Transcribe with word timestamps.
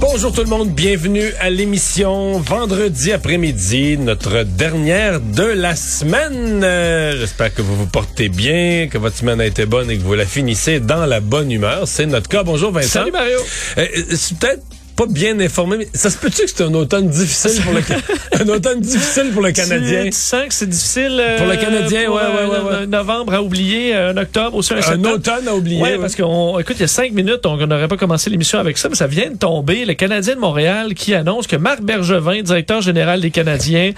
Bonjour 0.00 0.32
tout 0.32 0.42
le 0.42 0.48
monde, 0.48 0.70
bienvenue 0.70 1.32
à 1.40 1.50
l'émission 1.50 2.38
vendredi 2.38 3.12
après-midi, 3.12 3.98
notre 3.98 4.44
dernière 4.44 5.20
de 5.20 5.42
la 5.42 5.74
semaine. 5.74 6.62
Euh, 6.62 7.16
J'espère 7.18 7.52
que 7.52 7.62
vous 7.62 7.74
vous 7.76 7.86
portez 7.86 8.28
bien, 8.28 8.88
que 8.88 8.96
votre 8.96 9.16
semaine 9.16 9.40
a 9.40 9.46
été 9.46 9.66
bonne 9.66 9.90
et 9.90 9.98
que 9.98 10.02
vous 10.02 10.14
la 10.14 10.24
finissez 10.24 10.78
dans 10.78 11.04
la 11.04 11.20
bonne 11.20 11.50
humeur. 11.50 11.88
C'est 11.88 12.06
notre 12.06 12.28
cas. 12.28 12.44
Bonjour 12.44 12.70
Vincent. 12.70 13.00
Salut 13.00 13.10
Mario. 13.12 13.38
Euh, 13.78 13.86
euh, 13.96 14.02
c'est 14.16 14.38
peut-être 14.38 14.62
pas 14.98 15.06
bien 15.06 15.38
informé, 15.38 15.76
mais 15.78 15.88
ça 15.94 16.10
se 16.10 16.18
peut-tu 16.18 16.42
que 16.42 16.50
c'est 16.52 16.64
un 16.64 16.74
automne 16.74 17.08
difficile 17.08 17.62
pour 17.62 17.72
le 17.72 17.82
un 18.42 18.48
automne 18.48 18.80
difficile 18.80 19.30
pour 19.32 19.42
le 19.42 19.52
Canadien? 19.52 20.04
Tu, 20.04 20.10
tu 20.10 20.16
sens 20.16 20.46
que 20.48 20.54
c'est 20.54 20.68
difficile 20.68 21.16
euh, 21.20 21.38
Pour 21.38 21.46
le 21.46 21.54
Canadien, 21.54 22.06
pour, 22.06 22.16
ouais, 22.16 22.22
ouais, 22.22 22.50
ouais, 22.50 22.56
euh, 22.56 22.80
ouais. 22.80 22.86
Novembre 22.88 23.34
à 23.34 23.40
oublier, 23.40 23.94
euh, 23.94 24.10
un 24.12 24.16
octobre 24.16 24.56
aussi 24.56 24.74
un 24.74 24.78
Un 24.78 25.04
automne 25.04 25.46
à 25.46 25.54
oublier. 25.54 25.80
Ouais, 25.80 25.92
ouais. 25.92 25.98
parce 25.98 26.16
qu'on 26.16 26.58
écoute, 26.58 26.74
il 26.78 26.80
y 26.80 26.84
a 26.84 26.88
cinq 26.88 27.12
minutes, 27.12 27.46
on 27.46 27.56
n'aurait 27.56 27.86
pas 27.86 27.96
commencé 27.96 28.28
l'émission 28.28 28.58
avec 28.58 28.76
ça, 28.76 28.88
mais 28.88 28.96
ça 28.96 29.06
vient 29.06 29.30
de 29.30 29.36
tomber. 29.36 29.84
Le 29.84 29.94
Canadien 29.94 30.34
de 30.34 30.40
Montréal 30.40 30.94
qui 30.94 31.14
annonce 31.14 31.46
que 31.46 31.54
Marc 31.54 31.80
Bergevin, 31.80 32.42
directeur 32.42 32.80
général 32.80 33.20
des 33.20 33.30
Canadiens, 33.30 33.92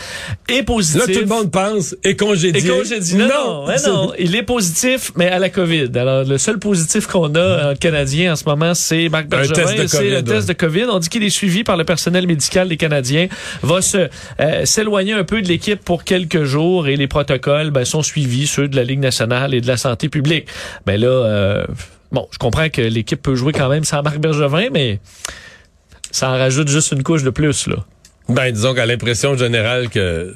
est 0.50 0.62
positif. 0.64 1.06
Là, 1.06 1.14
tout 1.14 1.20
le 1.20 1.26
monde 1.26 1.50
pense 1.50 1.96
et 2.04 2.14
congédié. 2.14 2.70
Non, 3.14 3.26
non, 3.26 3.66
ouais, 3.66 3.76
non, 3.86 4.12
il 4.18 4.36
est 4.36 4.42
positif, 4.42 5.12
mais 5.16 5.28
à 5.28 5.38
la 5.38 5.48
COVID. 5.48 5.92
Alors, 5.94 6.24
le 6.24 6.36
seul 6.36 6.58
positif 6.58 7.06
qu'on 7.06 7.34
a 7.36 7.72
en 7.72 7.74
Canadien 7.74 8.34
en 8.34 8.36
ce 8.36 8.44
moment, 8.44 8.74
c'est 8.74 9.08
Marc 9.08 9.28
Bergevin. 9.28 9.54
C'est 9.54 10.10
le 10.10 10.22
test 10.22 10.48
ouais. 10.48 10.54
de 10.54 10.58
COVID. 10.58 10.89
On 10.90 10.98
dit 10.98 11.08
qu'il 11.08 11.22
est 11.22 11.30
suivi 11.30 11.64
par 11.64 11.76
le 11.76 11.84
personnel 11.84 12.26
médical 12.26 12.68
des 12.68 12.76
Canadiens. 12.76 13.28
Va 13.62 13.80
se 13.82 14.08
euh, 14.40 14.64
s'éloigner 14.64 15.12
un 15.12 15.24
peu 15.24 15.40
de 15.42 15.48
l'équipe 15.48 15.82
pour 15.84 16.04
quelques 16.04 16.44
jours 16.44 16.88
et 16.88 16.96
les 16.96 17.06
protocoles 17.08 17.70
ben, 17.70 17.84
sont 17.84 18.02
suivis, 18.02 18.46
ceux 18.46 18.68
de 18.68 18.76
la 18.76 18.84
Ligue 18.84 19.00
nationale 19.00 19.54
et 19.54 19.60
de 19.60 19.66
la 19.66 19.76
santé 19.76 20.08
publique. 20.08 20.46
Ben 20.86 21.00
là, 21.00 21.08
euh, 21.08 21.64
bon, 22.12 22.26
je 22.32 22.38
comprends 22.38 22.68
que 22.68 22.82
l'équipe 22.82 23.20
peut 23.20 23.34
jouer 23.34 23.52
quand 23.52 23.68
même 23.68 23.84
sans 23.84 24.02
Marc 24.02 24.18
Bergevin, 24.18 24.68
mais 24.72 25.00
ça 26.10 26.30
en 26.30 26.32
rajoute 26.38 26.68
juste 26.68 26.92
une 26.92 27.02
couche 27.02 27.22
de 27.22 27.30
plus, 27.30 27.66
là. 27.66 27.76
Ben, 28.28 28.52
disons 28.52 28.74
qu'à 28.74 28.86
l'impression 28.86 29.36
générale 29.36 29.88
que 29.88 30.34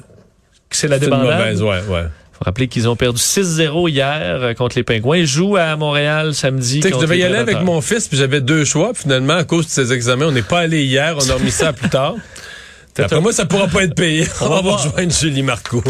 C'est 0.69 0.87
la 0.87 0.95
une 0.97 1.01
débandade. 1.03 1.37
mauvaise, 1.39 1.61
ouais, 1.61 1.81
ouais. 1.89 2.05
Faut 2.37 2.43
rappeler 2.43 2.67
qu'ils 2.67 2.89
ont 2.89 2.97
perdu 2.97 3.21
6-0 3.21 3.89
hier 3.89 4.19
euh, 4.21 4.53
contre 4.53 4.75
les 4.75 4.83
Pingouins. 4.83 5.17
Ils 5.17 5.27
jouent 5.27 5.55
à 5.55 5.75
Montréal 5.77 6.33
samedi. 6.33 6.79
Tu 6.79 6.81
sais 6.81 6.89
que 6.91 6.97
je 6.97 7.01
devais 7.01 7.17
y 7.17 7.23
aller 7.23 7.37
avec 7.37 7.61
mon 7.61 7.79
fils, 7.79 8.09
puis 8.09 8.17
j'avais 8.17 8.41
deux 8.41 8.65
choix. 8.65 8.91
Puis 8.91 9.03
finalement, 9.03 9.35
à 9.35 9.45
cause 9.45 9.67
de 9.67 9.71
ces 9.71 9.93
examens, 9.93 10.27
on 10.27 10.31
n'est 10.31 10.41
pas 10.41 10.59
allé 10.59 10.83
hier, 10.83 11.15
on 11.17 11.29
a 11.29 11.33
remis 11.33 11.51
ça 11.51 11.69
à 11.69 11.73
plus 11.73 11.89
tard. 11.89 12.15
Après 12.97 13.21
moi, 13.21 13.31
ça 13.31 13.45
pourra 13.45 13.67
pas 13.67 13.83
être 13.83 13.95
payé. 13.95 14.25
On, 14.41 14.47
va 14.47 14.61
voir. 14.61 14.81
rejoindre 14.81 15.11
Julie 15.19 15.43
Marco. 15.43 15.83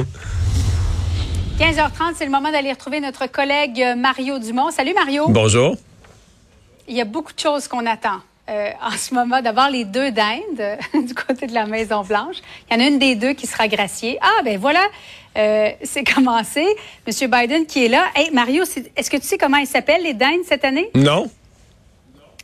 15h30, 1.60 2.14
c'est 2.18 2.26
le 2.26 2.32
moment 2.32 2.52
d'aller 2.52 2.72
retrouver 2.72 3.00
notre 3.00 3.28
collègue 3.28 3.84
Mario 3.96 4.40
Dumont. 4.40 4.72
Salut 4.72 4.94
Mario. 4.96 5.28
Bonjour. 5.30 5.78
Il 6.88 6.96
y 6.96 7.02
a 7.02 7.06
beaucoup 7.06 7.32
de 7.34 7.40
choses 7.40 7.68
qu'on 7.68 7.86
attend 7.86 8.22
euh, 8.50 8.70
en 8.84 8.92
ce 8.98 9.14
moment. 9.14 9.42
D'abord, 9.42 9.70
les 9.70 9.86
deux 9.86 10.12
dindes 10.12 10.40
euh, 10.60 10.76
du 11.02 11.14
côté 11.14 11.48
de 11.48 11.54
la 11.54 11.66
Maison-Blanche. 11.66 12.38
Il 12.70 12.76
y 12.78 12.78
en 12.80 12.84
a 12.86 12.88
une 12.88 13.00
des 13.00 13.16
deux 13.16 13.34
qui 13.34 13.48
sera 13.48 13.68
graciée. 13.68 14.18
Ah, 14.22 14.42
ben 14.44 14.58
voilà, 14.58 14.86
euh, 15.38 15.70
c'est 15.84 16.04
commencé. 16.16 16.66
Monsieur 17.08 17.28
Biden 17.28 17.66
qui 17.66 17.86
est 17.86 17.90
là. 17.90 18.06
Hey, 18.16 18.30
Mario, 18.32 18.64
est-ce 18.96 19.10
que 19.10 19.18
tu 19.18 19.28
sais 19.28 19.38
comment 19.38 19.58
ils 19.58 19.68
s'appellent, 19.68 20.04
les 20.04 20.14
dindes, 20.14 20.42
cette 20.48 20.64
année? 20.66 20.90
Non? 20.96 21.30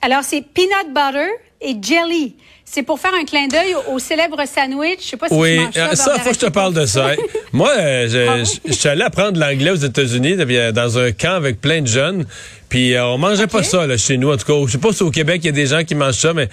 Alors, 0.02 0.24
c'est 0.24 0.42
peanut 0.42 0.88
butter 0.94 1.30
et 1.62 1.76
jelly. 1.82 2.36
C'est 2.66 2.84
pour 2.84 3.00
faire 3.00 3.14
un 3.14 3.26
clin 3.26 3.48
d'œil 3.48 3.76
au, 3.76 3.96
au 3.96 4.00
célèbre 4.00 4.42
sandwich. 4.48 5.00
Je 5.02 5.08
sais 5.10 5.18
pas 5.18 5.28
si 5.28 5.34
Oui, 5.36 5.58
tu 5.58 5.62
manges 5.62 5.74
ça. 5.74 5.90
euh, 5.92 5.96
ça, 5.96 6.20
faut 6.20 6.30
que 6.30 6.36
je 6.36 6.40
te 6.40 6.50
parle 6.50 6.74
de 6.74 6.86
ça. 6.86 7.12
Moi, 7.52 7.70
euh, 7.70 8.08
je, 8.08 8.18
Ah 8.28 8.36
oui? 8.38 8.46
je- 8.66 8.72
je 8.72 8.78
suis 8.78 8.88
allé 8.90 9.02
apprendre 9.04 9.38
l'anglais 9.38 9.72
aux 9.72 9.76
États-Unis, 9.76 10.38
dans 10.74 10.98
un 10.98 11.12
camp 11.12 11.34
avec 11.34 11.60
plein 11.60 11.82
de 11.82 11.88
jeunes. 11.88 12.26
Puis 12.72 12.96
euh, 12.96 13.06
on 13.06 13.18
mangeait 13.18 13.48
pas 13.48 13.64
ça 13.64 13.86
là, 13.86 13.98
chez 13.98 14.18
nous. 14.18 14.32
En 14.32 14.38
tout 14.38 14.46
cas, 14.46 14.54
je 14.66 14.72
sais 14.72 14.78
pas 14.78 14.94
si 14.94 15.04
au 15.04 15.12
Québec, 15.12 15.42
il 15.44 15.48
y 15.48 15.50
a 15.50 15.52
des 15.52 15.66
gens 15.68 15.84
qui 15.84 15.94
mangent 15.94 16.16
ça, 16.20 16.34
mais, 16.34 16.48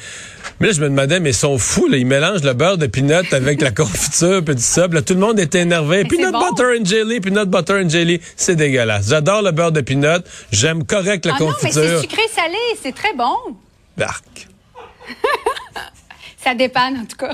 mais 0.58 0.66
là, 0.66 0.72
je 0.72 0.80
me 0.80 0.88
demandais, 0.88 1.20
mais 1.20 1.30
ils 1.30 1.34
sont 1.34 1.56
fous. 1.58 1.86
Là, 1.86 1.96
ils 1.96 2.04
mélangent 2.06 2.42
le 2.42 2.54
beurre 2.54 2.76
de 2.76 2.86
peanut 2.88 3.32
avec 3.32 3.62
la 3.62 3.70
confiture 3.82 4.44
puis. 4.44 4.54
Puis 4.56 4.94
là, 4.94 5.02
tout 5.02 5.14
le 5.14 5.20
monde 5.20 5.38
était 5.38 5.60
énervé. 5.60 6.02
Mais 6.02 6.08
Peanut 6.08 6.32
bon. 6.32 6.40
butter 6.50 6.76
and 6.80 6.84
jelly, 6.84 7.20
peanut 7.20 7.48
butter 7.48 7.74
and 7.84 7.88
jelly, 7.88 8.20
c'est 8.36 8.56
dégueulasse. 8.56 9.08
J'adore 9.08 9.42
le 9.42 9.52
beurre 9.52 9.70
de 9.72 9.80
peanut. 9.80 10.24
J'aime 10.50 10.84
correct 10.84 11.24
la 11.24 11.34
Ah 11.36 11.40
non, 11.40 11.50
mais 11.62 11.70
c'est 11.70 11.80
confiture. 11.80 12.00
sucré-salé. 12.00 12.58
C'est 12.82 12.94
très 12.94 13.14
bon. 13.14 13.34
Arc. 14.00 14.48
Ça 16.44 16.54
dépanne, 16.54 16.98
en 16.98 17.04
tout 17.04 17.16
cas. 17.16 17.32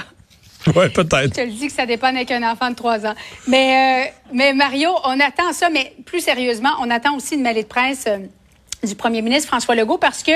Ouais, 0.74 0.88
peut-être. 0.90 1.24
Je 1.24 1.28
te 1.28 1.40
le 1.40 1.52
dis 1.52 1.66
que 1.68 1.72
ça 1.72 1.84
dépanne 1.86 2.16
avec 2.16 2.30
un 2.30 2.42
enfant 2.50 2.70
de 2.70 2.74
3 2.74 3.04
ans. 3.06 3.14
Mais, 3.48 4.08
euh, 4.08 4.10
mais 4.32 4.52
Mario, 4.54 4.90
on 5.04 5.20
attend 5.20 5.52
ça, 5.52 5.68
mais 5.70 5.92
plus 6.06 6.20
sérieusement, 6.20 6.70
on 6.80 6.90
attend 6.90 7.14
aussi 7.16 7.34
une 7.34 7.42
mêlée 7.42 7.62
de 7.64 7.68
presse 7.68 8.04
euh, 8.06 8.16
du 8.84 8.94
premier 8.94 9.22
ministre 9.22 9.48
François 9.48 9.74
Legault 9.74 9.98
parce 9.98 10.22
que 10.22 10.32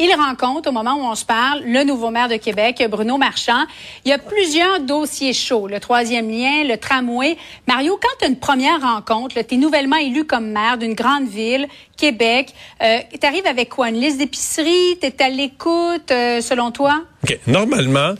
il 0.00 0.10
rencontre, 0.14 0.68
au 0.68 0.72
moment 0.72 0.94
où 0.94 1.04
on 1.04 1.14
se 1.14 1.24
parle, 1.24 1.62
le 1.64 1.84
nouveau 1.84 2.10
maire 2.10 2.28
de 2.28 2.36
Québec, 2.36 2.84
Bruno 2.90 3.16
Marchand. 3.16 3.64
Il 4.04 4.10
y 4.10 4.12
a 4.12 4.18
plusieurs 4.18 4.80
dossiers 4.80 5.32
chauds. 5.32 5.68
Le 5.68 5.78
troisième 5.78 6.28
lien, 6.28 6.64
le 6.64 6.76
tramway. 6.76 7.36
Mario, 7.68 7.98
quand 8.02 8.16
tu 8.18 8.24
as 8.24 8.28
une 8.28 8.38
première 8.38 8.80
rencontre, 8.80 9.36
tu 9.40 9.54
es 9.54 9.58
nouvellement 9.58 9.96
élu 9.96 10.24
comme 10.24 10.50
maire 10.50 10.78
d'une 10.78 10.94
grande 10.94 11.28
ville, 11.28 11.68
Québec, 11.96 12.52
euh, 12.82 12.98
tu 13.20 13.26
arrives 13.26 13.46
avec 13.46 13.68
quoi? 13.68 13.88
Une 13.88 14.00
liste 14.00 14.18
d'épicerie? 14.18 14.98
Tu 15.00 15.06
es 15.06 15.22
à 15.22 15.28
l'écoute, 15.28 16.10
euh, 16.10 16.40
selon 16.40 16.72
toi? 16.72 17.04
OK. 17.22 17.38
Normalement, 17.46 18.14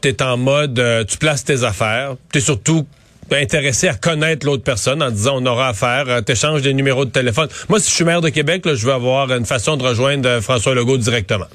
tu 0.00 0.08
es 0.08 0.22
en 0.22 0.36
mode, 0.36 0.78
euh, 0.78 1.04
tu 1.04 1.18
places 1.18 1.44
tes 1.44 1.62
affaires. 1.62 2.16
Tu 2.32 2.38
es 2.38 2.40
surtout 2.40 2.84
intéressé 3.30 3.88
à 3.88 3.94
connaître 3.94 4.44
l'autre 4.44 4.62
personne 4.62 5.02
en 5.02 5.10
disant 5.10 5.36
on 5.40 5.46
aura 5.46 5.68
affaire, 5.68 6.04
euh, 6.08 6.20
t'échanges 6.20 6.60
des 6.62 6.74
numéros 6.74 7.04
de 7.04 7.10
téléphone. 7.10 7.48
Moi, 7.68 7.80
si 7.80 7.88
je 7.88 7.94
suis 7.94 8.04
maire 8.04 8.20
de 8.20 8.28
Québec, 8.28 8.66
là, 8.66 8.74
je 8.74 8.84
veux 8.84 8.92
avoir 8.92 9.30
une 9.32 9.46
façon 9.46 9.76
de 9.76 9.82
rejoindre 9.84 10.28
euh, 10.28 10.40
François 10.42 10.74
Legault 10.74 10.98
directement. 10.98 11.46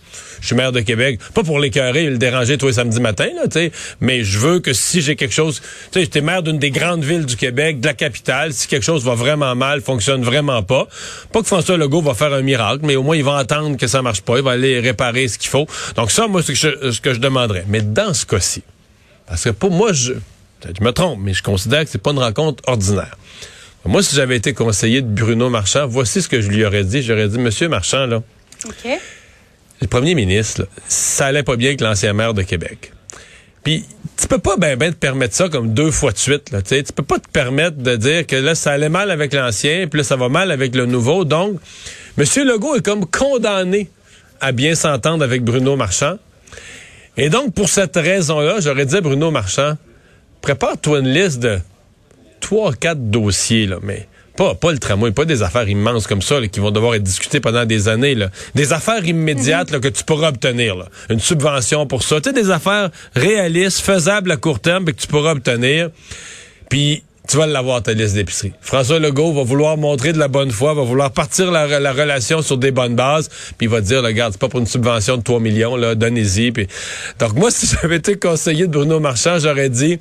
Je 0.42 0.48
suis 0.48 0.56
maire 0.56 0.72
de 0.72 0.82
Québec, 0.82 1.20
pas 1.34 1.44
pour 1.44 1.60
l'écœurer 1.60 2.06
et 2.06 2.10
le 2.10 2.18
déranger 2.18 2.58
tous 2.58 2.68
les 2.68 2.74
samedis 2.74 3.00
matin, 3.00 3.28
là, 3.36 3.62
mais 4.02 4.24
je 4.24 4.40
veux 4.40 4.60
que 4.60 4.74
si 4.74 5.02
j'ai 5.02 5.16
quelque 5.16 5.34
chose, 5.34 5.60
tu 5.62 5.68
sais, 5.94 6.02
j'étais 6.02 6.22
maire 6.22 6.42
d'une 6.44 6.60
des 6.60 6.72
grandes 6.72 7.04
villes 7.04 7.26
du 7.26 7.36
Québec, 7.36 7.80
de 7.80 7.88
la 7.88 7.94
capitale, 7.94 8.54
si 8.54 8.68
quelque 8.68 8.84
chose 8.86 9.04
va 9.04 9.16
vraiment 9.16 9.56
mal, 9.56 9.82
fonctionne 9.82 10.24
vraiment 10.24 10.62
pas, 10.64 10.88
pas 11.32 11.42
que 11.42 11.48
François 11.48 11.78
Legault 11.78 12.02
va 12.02 12.14
faire 12.14 12.34
un 12.34 12.42
miracle, 12.44 12.82
mais 12.84 12.96
au 12.96 13.04
moins 13.04 13.18
il 13.18 13.24
va 13.24 13.34
entendre 13.34 13.78
que 13.78 13.88
ça 13.88 14.02
marche 14.02 14.22
pas, 14.22 14.38
il 14.38 14.44
va 14.44 14.52
aller 14.52 14.80
réparer 14.80 15.28
ce 15.28 15.38
qu'il 15.38 15.50
faut. 15.50 15.68
Donc 15.96 16.12
ça, 16.12 16.28
moi, 16.28 16.42
c'est 16.44 16.56
ce 16.56 16.68
que 16.68 16.78
je- 16.84 16.92
ce 16.92 17.02
que 17.02 17.14
je 17.14 17.20
demanderais. 17.20 17.66
Mais 17.68 17.82
dans 17.82 18.14
ce 18.14 18.26
cas-ci, 18.26 18.62
parce 19.28 19.44
que 19.44 19.50
pour 19.50 19.72
moi, 19.72 19.92
je, 19.94 20.14
je 20.64 20.84
me 20.84 20.92
trompe, 20.92 21.20
mais 21.22 21.34
je 21.34 21.44
considère 21.44 21.84
que 21.84 21.90
c'est 21.90 22.02
pas 22.02 22.12
une 22.12 22.20
rencontre 22.20 22.64
ordinaire. 22.68 23.18
Moi, 23.86 24.04
si 24.04 24.16
j'avais 24.16 24.36
été 24.36 24.54
conseiller 24.54 25.02
de 25.02 25.08
Bruno 25.08 25.50
Marchand, 25.50 25.88
voici 25.88 26.22
ce 26.22 26.28
que 26.28 26.42
je 26.42 26.50
lui 26.50 26.66
aurais 26.66 26.84
dit. 26.84 27.02
J'aurais 27.02 27.30
dit, 27.30 27.40
Monsieur 27.40 27.70
Marchand, 27.70 28.06
là, 28.06 28.22
OK. 28.66 29.00
le 29.82 29.88
premier 29.88 30.14
ministre, 30.14 30.62
là, 30.62 30.68
ça 30.90 31.28
allait 31.28 31.44
pas 31.44 31.56
bien 31.56 31.70
avec 31.70 31.80
l'ancien 31.80 32.12
maire 32.12 32.34
de 32.34 32.42
Québec. 32.42 32.92
Puis, 33.64 33.86
tu 34.18 34.28
peux 34.28 34.40
pas 34.40 34.58
ben 34.58 34.78
ben 34.78 34.92
te 34.92 34.98
permettre 34.98 35.36
ça 35.36 35.48
comme 35.48 35.74
deux 35.74 35.92
fois 35.92 36.12
de 36.12 36.18
suite. 36.18 36.52
Là, 36.52 36.62
tu 36.62 36.70
sais. 36.70 36.84
tu 36.84 36.92
peux 36.92 37.04
pas 37.04 37.20
te 37.20 37.30
permettre 37.30 37.78
de 37.78 37.96
dire 37.96 38.26
que 38.26 38.36
là, 38.36 38.56
ça 38.56 38.72
allait 38.72 38.90
mal 38.90 39.12
avec 39.12 39.34
l'ancien, 39.34 39.88
puis 39.88 40.00
là, 40.00 40.04
ça 40.04 40.16
va 40.16 40.28
mal 40.28 40.52
avec 40.52 40.76
le 40.76 40.86
nouveau. 40.86 41.24
Donc, 41.24 41.60
M. 42.18 42.26
Legault 42.46 42.76
est 42.76 42.86
comme 42.86 43.06
condamné 43.06 43.90
à 44.42 44.52
bien 44.52 44.76
s'entendre 44.76 45.24
avec 45.24 45.44
Bruno 45.44 45.76
Marchand. 45.76 46.18
Et 47.16 47.30
donc, 47.30 47.54
pour 47.54 47.70
cette 47.70 47.96
raison-là, 47.96 48.60
j'aurais 48.60 48.86
dit 48.86 48.96
à 48.96 49.02
Bruno 49.02 49.32
Marchand, 49.32 49.78
prépare-toi 50.48 51.00
une 51.00 51.10
liste 51.10 51.40
de 51.40 51.60
trois, 52.40 52.72
quatre 52.72 53.12
dossiers, 53.12 53.66
là, 53.68 53.80
mais 53.84 54.08
pas, 54.38 54.56
pas 54.56 54.72
le 54.72 54.78
tramway, 54.78 55.12
pas 55.12 55.26
des 55.26 55.44
affaires 55.44 55.68
immenses 55.68 56.08
comme 56.08 56.22
ça 56.22 56.40
là, 56.40 56.48
qui 56.48 56.62
vont 56.62 56.72
devoir 56.72 56.96
être 56.96 57.04
discutées 57.04 57.42
pendant 57.42 57.66
des 57.66 57.90
années. 57.90 58.16
Là. 58.16 58.30
Des 58.56 58.72
affaires 58.72 59.04
immédiates 59.06 59.72
là, 59.72 59.80
que 59.80 59.90
tu 59.90 60.06
pourras 60.06 60.30
obtenir. 60.30 60.78
Là. 60.78 60.86
Une 61.10 61.20
subvention 61.20 61.86
pour 61.86 62.04
ça. 62.04 62.22
Tu 62.22 62.30
sais, 62.30 62.34
des 62.34 62.50
affaires 62.50 62.92
réalistes, 63.14 63.82
faisables 63.82 64.32
à 64.32 64.38
court 64.38 64.62
terme, 64.62 64.86
puis 64.86 64.96
que 64.96 65.02
tu 65.02 65.08
pourras 65.08 65.32
obtenir. 65.32 65.90
Puis 66.70 67.04
tu 67.28 67.36
vas 67.36 67.46
l'avoir, 67.46 67.84
ta 67.84 67.94
liste 67.94 68.16
d'épicerie. 68.16 68.54
François 68.62 69.00
Legault 69.00 69.34
va 69.34 69.44
vouloir 69.44 69.76
montrer 69.76 70.14
de 70.14 70.18
la 70.18 70.30
bonne 70.30 70.52
foi, 70.52 70.74
va 70.74 70.84
vouloir 70.84 71.12
partir 71.12 71.52
la, 71.52 71.80
la 71.80 71.92
relation 71.92 72.42
sur 72.42 72.58
des 72.58 72.72
bonnes 72.72 72.96
bases, 72.96 73.28
puis 73.58 73.68
il 73.68 73.70
va 73.70 73.82
dire, 73.82 74.02
regarde, 74.02 74.32
c'est 74.32 74.40
pas 74.40 74.48
pour 74.48 74.62
une 74.62 74.66
subvention 74.66 75.18
de 75.18 75.24
3 75.24 75.40
millions, 75.42 75.76
là, 75.76 75.94
donnez-y. 75.96 76.52
Puis... 76.54 76.68
Donc 77.20 77.34
moi, 77.34 77.52
si 77.52 77.68
j'avais 77.68 77.98
été 77.98 78.18
conseiller 78.18 78.68
de 78.68 78.72
Bruno 78.72 79.00
Marchand, 79.00 79.40
j'aurais 79.40 79.70
dit, 79.70 80.00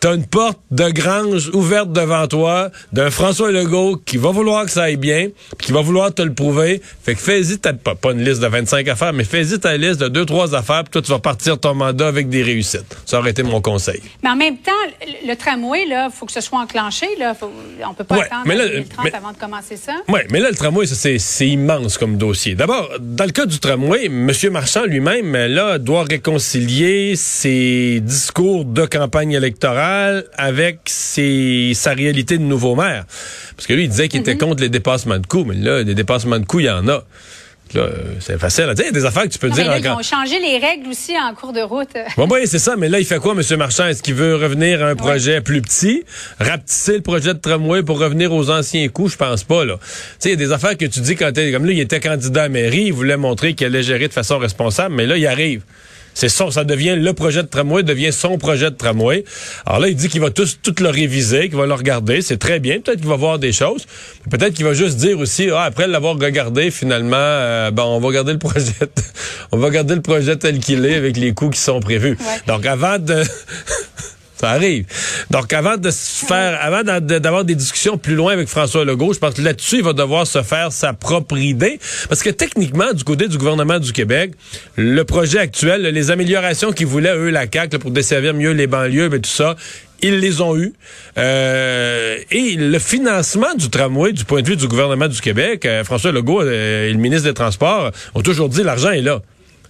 t'as 0.00 0.14
une 0.14 0.26
porte 0.26 0.58
de 0.70 0.88
grange 0.90 1.48
ouverte 1.54 1.92
devant 1.92 2.26
toi 2.26 2.70
d'un 2.92 3.10
François 3.10 3.50
Legault 3.50 3.96
qui 4.04 4.16
va 4.16 4.30
vouloir 4.30 4.64
que 4.64 4.70
ça 4.70 4.84
aille 4.84 4.96
bien, 4.96 5.28
puis 5.58 5.66
qui 5.68 5.72
va 5.72 5.80
vouloir 5.80 6.12
te 6.12 6.22
le 6.22 6.32
prouver. 6.32 6.80
Fait 7.02 7.14
que 7.14 7.20
fais-y 7.20 7.58
ta, 7.58 7.72
pas, 7.72 7.94
pas 7.94 8.12
une 8.12 8.22
liste 8.24 8.40
de 8.40 8.46
25 8.46 8.86
affaires, 8.88 9.12
mais 9.12 9.24
fais-y 9.24 9.58
ta 9.58 9.76
liste 9.76 10.00
de 10.00 10.24
2-3 10.24 10.54
affaires, 10.54 10.84
puis 10.84 10.90
toi, 10.92 11.02
tu 11.02 11.10
vas 11.10 11.18
partir 11.18 11.58
ton 11.58 11.74
mandat 11.74 12.08
avec 12.08 12.28
des 12.28 12.42
réussites. 12.42 12.96
Ça 13.06 13.18
aurait 13.18 13.30
été 13.30 13.42
mon 13.42 13.60
conseil. 13.60 14.00
Mais 14.22 14.30
en 14.30 14.36
même 14.36 14.58
temps, 14.58 14.72
le, 15.26 15.34
tramway, 15.34 15.86
là, 15.86 16.10
faut 16.10 16.26
que 16.26 16.32
ce 16.32 16.40
soit 16.40 16.58
enclenché. 16.60 17.06
Là. 17.18 17.34
Faut, 17.34 17.50
on 17.88 17.94
peut 17.94 18.04
pas 18.04 18.16
Ouais, 18.16 18.24
attendre 18.24 18.42
mais 18.46 18.54
là, 18.56 18.68
2030 18.68 19.04
mais- 19.04 19.14
avant 19.14 19.32
de 19.32 19.36
commencer 19.38 19.76
ça. 19.76 19.92
Oui, 20.08 20.20
mais 20.30 20.40
là, 20.40 20.50
le 20.50 20.56
tramway, 20.56 20.86
c'est 20.86 21.48
immense 21.48 21.98
comme 21.98 22.16
dossier. 22.16 22.54
D'abord, 22.54 22.90
dans 23.00 23.24
le 23.24 23.32
cas 23.32 23.46
du 23.46 23.58
tramway, 23.58 24.06
M. 24.06 24.30
Marchand 24.50 24.84
lui-même, 24.84 25.32
là, 25.32 25.78
doit 25.78 26.04
réconcilier 26.04 27.14
ses 27.16 28.00
discours 28.00 28.64
de 28.64 28.84
campagne 28.86 29.32
électorale 29.32 29.85
avec 30.36 30.80
ses, 30.86 31.72
sa 31.74 31.92
réalité 31.92 32.38
de 32.38 32.42
nouveau 32.42 32.74
maire. 32.74 33.04
Parce 33.56 33.66
que 33.66 33.72
lui, 33.74 33.84
il 33.84 33.88
disait 33.88 34.08
qu'il 34.08 34.20
était 34.20 34.36
contre 34.36 34.62
les 34.62 34.68
dépassements 34.68 35.18
de 35.18 35.26
coûts, 35.26 35.44
mais 35.44 35.54
là, 35.54 35.84
des 35.84 35.94
dépassements 35.94 36.38
de 36.38 36.44
coûts, 36.44 36.60
il 36.60 36.66
y 36.66 36.70
en 36.70 36.86
a. 36.88 37.04
Là, 37.74 37.88
c'est 38.20 38.38
facile 38.38 38.64
à 38.64 38.74
dire. 38.74 38.84
Il 38.84 38.94
y 38.94 38.96
a 38.96 39.00
des 39.00 39.04
affaires 39.04 39.24
que 39.24 39.28
tu 39.28 39.40
peux 39.40 39.48
Non, 39.48 39.54
dire 39.54 39.64
mais 39.64 39.80
là, 39.80 39.90
ils 39.90 39.96
vont 39.96 40.02
changer 40.02 40.38
les 40.38 40.58
règles 40.58 40.88
aussi 40.88 41.14
en 41.18 41.34
cours 41.34 41.52
de 41.52 41.60
route. 41.60 41.88
Bon, 42.16 42.28
oui, 42.30 42.42
c'est 42.44 42.60
ça, 42.60 42.76
mais 42.76 42.88
là, 42.88 43.00
il 43.00 43.04
fait 43.04 43.18
quoi, 43.18 43.34
M. 43.34 43.58
Marchand? 43.58 43.86
Est-ce 43.86 44.04
qu'il 44.04 44.14
veut 44.14 44.36
revenir 44.36 44.84
à 44.84 44.88
un 44.88 44.94
projet 44.94 45.40
plus 45.40 45.62
petit, 45.62 46.04
rapetisser 46.38 46.94
le 46.94 47.02
projet 47.02 47.34
de 47.34 47.38
tramway 47.40 47.82
pour 47.82 47.98
revenir 47.98 48.32
aux 48.32 48.50
anciens 48.50 48.86
coups? 48.88 49.12
Je 49.12 49.16
pense 49.16 49.42
pas, 49.42 49.64
là. 49.64 49.78
Tu 49.80 49.88
sais, 50.20 50.28
il 50.28 50.32
y 50.32 50.34
a 50.34 50.46
des 50.46 50.52
affaires 50.52 50.76
que 50.76 50.84
tu 50.84 51.00
dis 51.00 51.16
quand 51.16 51.32
t'es, 51.32 51.50
comme 51.50 51.64
là, 51.66 51.72
il 51.72 51.80
était 51.80 51.98
candidat 51.98 52.44
à 52.44 52.48
mairie, 52.48 52.84
il 52.84 52.92
voulait 52.92 53.16
montrer 53.16 53.54
qu'il 53.54 53.66
allait 53.66 53.82
gérer 53.82 54.06
de 54.06 54.12
façon 54.12 54.38
responsable, 54.38 54.94
mais 54.94 55.06
là, 55.06 55.16
il 55.16 55.26
arrive. 55.26 55.62
C'est 56.16 56.30
son, 56.30 56.50
ça 56.50 56.64
devient 56.64 56.96
le 56.96 57.12
projet 57.12 57.42
de 57.42 57.46
tramway, 57.46 57.82
devient 57.82 58.10
son 58.10 58.38
projet 58.38 58.70
de 58.70 58.76
tramway. 58.76 59.22
Alors 59.66 59.80
là, 59.80 59.88
il 59.88 59.96
dit 59.96 60.08
qu'il 60.08 60.22
va 60.22 60.30
tous, 60.30 60.58
tout 60.62 60.74
le 60.80 60.88
réviser, 60.88 61.50
qu'il 61.50 61.58
va 61.58 61.66
le 61.66 61.74
regarder. 61.74 62.22
C'est 62.22 62.38
très 62.38 62.58
bien. 62.58 62.80
Peut-être 62.80 63.00
qu'il 63.00 63.08
va 63.08 63.16
voir 63.16 63.38
des 63.38 63.52
choses. 63.52 63.84
Peut-être 64.30 64.54
qu'il 64.54 64.64
va 64.64 64.72
juste 64.72 64.96
dire 64.96 65.18
aussi, 65.18 65.50
ah, 65.52 65.64
après 65.64 65.86
l'avoir 65.86 66.18
regardé, 66.18 66.70
finalement, 66.70 67.16
euh, 67.18 67.70
ben, 67.70 67.82
on 67.82 68.00
va 68.00 68.12
garder 68.12 68.32
le 68.32 68.38
projet, 68.38 68.72
on 69.52 69.58
va 69.58 69.68
garder 69.68 69.94
le 69.94 70.00
projet 70.00 70.36
tel 70.36 70.58
qu'il 70.58 70.86
est 70.86 70.94
avec 70.94 71.18
les 71.18 71.34
coûts 71.34 71.50
qui 71.50 71.60
sont 71.60 71.80
prévus. 71.80 72.16
Ouais. 72.18 72.40
Donc, 72.46 72.64
avant 72.64 72.98
de, 72.98 73.22
ça 74.36 74.50
arrive. 74.50 74.84
Donc, 75.30 75.52
avant 75.52 75.76
de 75.76 75.90
se 75.90 76.24
faire, 76.24 76.58
avant 76.60 76.82
d'avoir 76.82 77.44
des 77.44 77.54
discussions 77.54 77.98
plus 77.98 78.14
loin 78.14 78.32
avec 78.32 78.48
François 78.48 78.84
Legault, 78.84 79.12
je 79.12 79.18
pense 79.18 79.34
que 79.34 79.42
là-dessus, 79.42 79.76
il 79.76 79.82
va 79.82 79.92
devoir 79.92 80.26
se 80.26 80.42
faire 80.42 80.72
sa 80.72 80.92
propre 80.92 81.38
idée. 81.38 81.78
Parce 82.08 82.22
que 82.22 82.30
techniquement, 82.30 82.92
du 82.92 83.04
côté 83.04 83.28
du 83.28 83.38
gouvernement 83.38 83.78
du 83.78 83.92
Québec, 83.92 84.32
le 84.76 85.04
projet 85.04 85.38
actuel, 85.38 85.82
les 85.82 86.10
améliorations 86.10 86.72
qu'ils 86.72 86.86
voulaient, 86.86 87.16
eux, 87.16 87.30
la 87.30 87.46
CAQ, 87.50 87.78
pour 87.78 87.90
desservir 87.90 88.34
mieux 88.34 88.52
les 88.52 88.66
banlieues, 88.66 89.12
et 89.14 89.20
tout 89.20 89.30
ça, 89.30 89.56
ils 90.02 90.18
les 90.18 90.40
ont 90.40 90.56
eus. 90.56 90.74
Euh, 91.18 92.18
et 92.30 92.54
le 92.56 92.78
financement 92.78 93.54
du 93.54 93.70
tramway, 93.70 94.12
du 94.12 94.24
point 94.24 94.42
de 94.42 94.48
vue 94.48 94.56
du 94.56 94.68
gouvernement 94.68 95.08
du 95.08 95.20
Québec, 95.20 95.64
euh, 95.64 95.84
François 95.84 96.12
Legault 96.12 96.42
euh, 96.42 96.88
et 96.88 96.92
le 96.92 96.98
ministre 96.98 97.28
des 97.28 97.34
Transports 97.34 97.90
ont 98.14 98.22
toujours 98.22 98.48
dit 98.48 98.62
l'argent 98.62 98.90
est 98.90 99.00
là. 99.00 99.22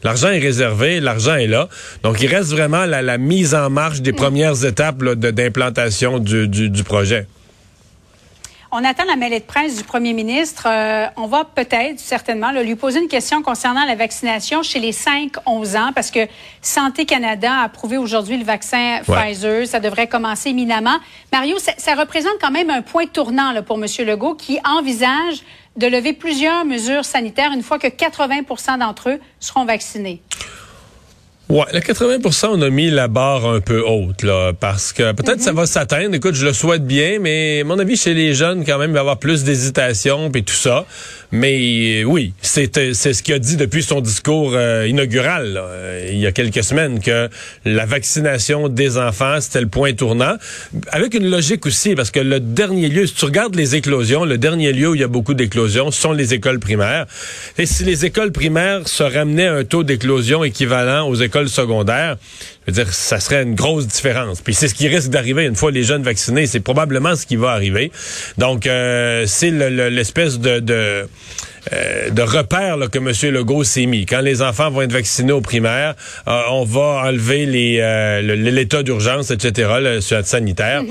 L'argent 0.06 0.29
est 0.31 0.38
réservé, 0.38 1.00
l'argent 1.00 1.35
est 1.35 1.49
là. 1.49 1.69
Donc, 2.05 2.23
il 2.23 2.29
reste 2.29 2.50
vraiment 2.53 2.85
la, 2.87 3.03
la 3.03 3.19
mise 3.19 3.56
en 3.56 3.70
marche 3.70 4.03
des 4.03 4.12
premières 4.12 4.64
étapes 4.64 5.03
d'implantation 5.03 6.20
du, 6.20 6.47
du- 6.47 6.70
du 6.70 6.85
projet. 6.85 7.26
On 8.70 8.85
attend 8.85 9.05
la 9.05 9.17
mêlée 9.17 9.41
de 9.41 9.44
presse 9.44 9.76
du 9.79 9.82
premier 9.85 10.12
ministre. 10.12 10.67
Euh, 10.69 11.06
on 11.17 11.26
va 11.26 11.44
peut-être, 11.44 11.99
certainement, 11.99 12.53
là, 12.53 12.62
lui 12.62 12.76
poser 12.76 13.00
une 13.00 13.08
question 13.08 13.43
concernant 13.43 13.85
la 13.85 13.97
vaccination 13.97 14.62
chez 14.62 14.79
les 14.79 14.93
5-11 14.93 15.76
ans, 15.76 15.91
parce 15.94 16.11
que 16.12 16.20
Santé 16.62 17.05
Canada 17.05 17.50
a 17.53 17.64
approuvé 17.64 17.97
aujourd'hui 17.97 18.37
le 18.37 18.44
vaccin 18.44 18.99
Ouais. 19.08 19.17
Pfizer. 19.32 19.67
Ça 19.67 19.81
devrait 19.81 20.06
commencer 20.06 20.50
éminemment. 20.50 20.99
Mario, 21.32 21.58
ça, 21.58 21.73
ça 21.79 21.94
représente 21.94 22.35
quand 22.41 22.50
même 22.53 22.70
un 22.70 22.82
point 22.82 23.06
tournant 23.06 23.50
là, 23.53 23.62
pour 23.62 23.76
M. 23.82 23.87
Legault, 24.06 24.35
qui 24.35 24.58
envisage 24.64 25.38
de 25.76 25.87
lever 25.87 26.12
plusieurs 26.12 26.64
mesures 26.64 27.05
sanitaires 27.05 27.52
une 27.52 27.62
fois 27.62 27.78
que 27.78 27.88
80% 27.88 28.78
d'entre 28.78 29.11
eux 29.11 29.20
seront 29.40 29.64
vaccinés. 29.64 30.23
Ouais, 31.49 31.64
le 31.73 31.78
80% 31.78 32.49
on 32.50 32.62
a 32.62 32.70
mis 32.70 32.90
la 32.90 33.06
barre 33.06 33.46
un 33.46 33.61
peu 33.61 33.81
haute, 33.81 34.25
là, 34.25 34.52
parce 34.52 34.93
que 34.93 35.12
peut-être 35.12 35.40
ça 35.40 35.52
va 35.52 35.67
s'atteindre. 35.67 36.12
Écoute, 36.17 36.34
je 36.34 36.44
le 36.44 36.52
souhaite 36.52 36.84
bien, 36.84 37.20
mais 37.20 37.61
à 37.61 37.64
mon 37.64 37.78
avis, 37.78 37.96
chez 37.96 38.14
les 38.14 38.34
jeunes, 38.34 38.64
quand 38.64 38.78
même, 38.78 38.90
il 38.90 38.94
va 38.94 38.99
y 38.99 39.00
avoir 39.00 39.19
plus 39.19 39.44
d'hésitation 39.44 40.28
puis 40.32 40.43
tout 40.43 40.55
ça. 40.55 40.87
Mais 41.32 42.02
euh, 42.02 42.05
oui, 42.05 42.32
c'est 42.40 42.78
euh, 42.78 42.93
c'est 42.94 43.12
ce 43.12 43.23
qu'il 43.23 43.34
a 43.34 43.38
dit 43.38 43.56
depuis 43.56 43.82
son 43.82 44.00
discours 44.00 44.52
euh, 44.55 44.87
inaugural, 44.87 45.56
euh, 45.61 46.08
il 46.12 46.19
y 46.19 46.26
a 46.26 46.32
quelques 46.32 46.62
semaines, 46.62 47.00
que 47.00 47.28
la 47.64 47.84
vaccination 47.84 48.69
des 48.69 48.96
enfants, 48.96 49.40
c'était 49.40 49.61
le 49.61 49.67
point 49.69 49.93
tournant. 49.93 50.37
Avec 50.93 51.14
une 51.14 51.28
logique 51.28 51.67
aussi, 51.67 51.94
parce 51.94 52.11
que 52.11 52.20
le 52.20 52.38
dernier 52.40 52.88
lieu, 52.88 53.06
si 53.06 53.14
tu 53.14 53.25
regardes 53.25 53.55
les 53.56 53.75
éclosions, 53.75 54.25
le 54.25 54.38
dernier 54.38 54.73
lieu 54.73 54.90
où 54.90 54.94
il 54.94 55.00
y 55.00 55.05
a 55.05 55.08
beaucoup 55.08 55.34
d'éclosions 55.34 55.90
sont 55.90 56.12
les 56.12 56.32
écoles 56.32 56.61
primaires. 56.61 57.06
Et 57.58 57.67
si 57.67 57.84
les 57.84 58.05
écoles 58.05 58.31
primaires 58.32 58.87
se 58.87 59.02
ramenaient 59.02 59.49
à 59.49 59.55
un 59.55 59.64
taux 59.64 59.82
d'éclosion 59.82 60.44
équivalent 60.44 61.08
aux 61.08 61.17
écoles 61.17 61.49
secondaires, 61.49 62.17
je 62.67 62.72
veux 62.72 62.84
dire, 62.84 62.93
ça 62.93 63.20
serait 63.20 63.43
une 63.43 63.55
grosse 63.55 63.87
différence. 63.87 64.40
Puis 64.40 64.55
c'est 64.55 64.67
ce 64.69 64.75
qui 64.75 64.88
risque 64.88 65.08
d'arriver 65.11 65.44
une 65.44 65.55
fois 65.56 65.70
les 65.70 65.82
jeunes 65.84 66.02
vaccinés. 66.02 66.46
C'est 66.46 66.61
probablement 66.61 67.14
ce 67.14 67.25
qui 67.26 67.37
va 67.37 67.50
arriver. 67.50 67.93
Donc, 68.38 68.67
euh, 68.67 69.25
c'est 69.26 69.50
le- 69.50 69.70
le- 69.70 69.88
l'espèce 69.88 70.38
de... 70.40 70.61
de 70.61 71.08
euh, 71.73 72.11
de 72.11 72.23
repère 72.23 72.77
là, 72.77 72.87
que 72.87 72.99
M. 72.99 73.11
Legault 73.35 73.65
s'est 73.65 73.87
mis. 73.87 74.07
Quand 74.07 74.21
les 74.21 74.41
enfants 74.41 74.71
vont 74.71 74.83
être 74.83 74.93
vaccinés 74.93 75.33
au 75.33 75.41
primaire, 75.41 75.95
euh, 76.29 76.41
on 76.51 76.65
va 76.65 77.03
enlever 77.07 77.45
les 77.47 77.79
euh, 77.81 78.23
l'état 78.37 78.83
d'urgence, 78.85 79.31
etc., 79.33 79.69
le 79.81 80.01
sanitaire. 80.01 80.83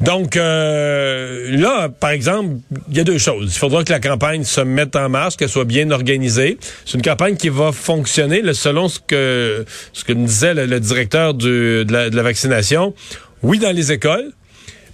Donc 0.00 0.36
euh, 0.36 1.56
là, 1.56 1.88
par 1.88 2.10
exemple, 2.10 2.56
il 2.90 2.96
y 2.96 3.00
a 3.00 3.04
deux 3.04 3.18
choses. 3.18 3.52
Il 3.54 3.58
faudra 3.58 3.84
que 3.84 3.92
la 3.92 4.00
campagne 4.00 4.42
se 4.44 4.60
mette 4.60 4.96
en 4.96 5.08
marche, 5.08 5.36
qu'elle 5.36 5.48
soit 5.48 5.64
bien 5.64 5.90
organisée. 5.90 6.58
C'est 6.84 6.94
une 6.94 7.02
campagne 7.02 7.36
qui 7.36 7.48
va 7.48 7.70
fonctionner 7.72 8.42
là, 8.42 8.54
selon 8.54 8.88
ce 8.88 8.98
que 8.98 9.64
ce 9.92 10.04
que 10.04 10.12
me 10.12 10.26
disait 10.26 10.54
le, 10.54 10.66
le 10.66 10.80
directeur 10.80 11.34
du- 11.34 11.84
de, 11.84 11.92
la, 11.92 12.10
de 12.10 12.16
la 12.16 12.22
vaccination. 12.22 12.94
Oui, 13.42 13.58
dans 13.58 13.70
les 13.74 13.92
écoles. 13.92 14.32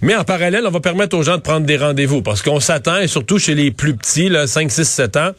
Mais 0.01 0.15
en 0.15 0.23
parallèle, 0.23 0.65
on 0.67 0.71
va 0.71 0.79
permettre 0.79 1.17
aux 1.17 1.23
gens 1.23 1.37
de 1.37 1.41
prendre 1.41 1.65
des 1.65 1.77
rendez-vous 1.77 2.21
parce 2.21 2.41
qu'on 2.41 2.59
s'attend, 2.59 2.97
et 2.97 3.07
surtout 3.07 3.39
chez 3.39 3.55
les 3.55 3.71
plus 3.71 3.95
petits, 3.95 4.29
là, 4.29 4.47
5, 4.47 4.69
6, 4.71 4.83
7 4.83 5.17
ans, 5.17 5.31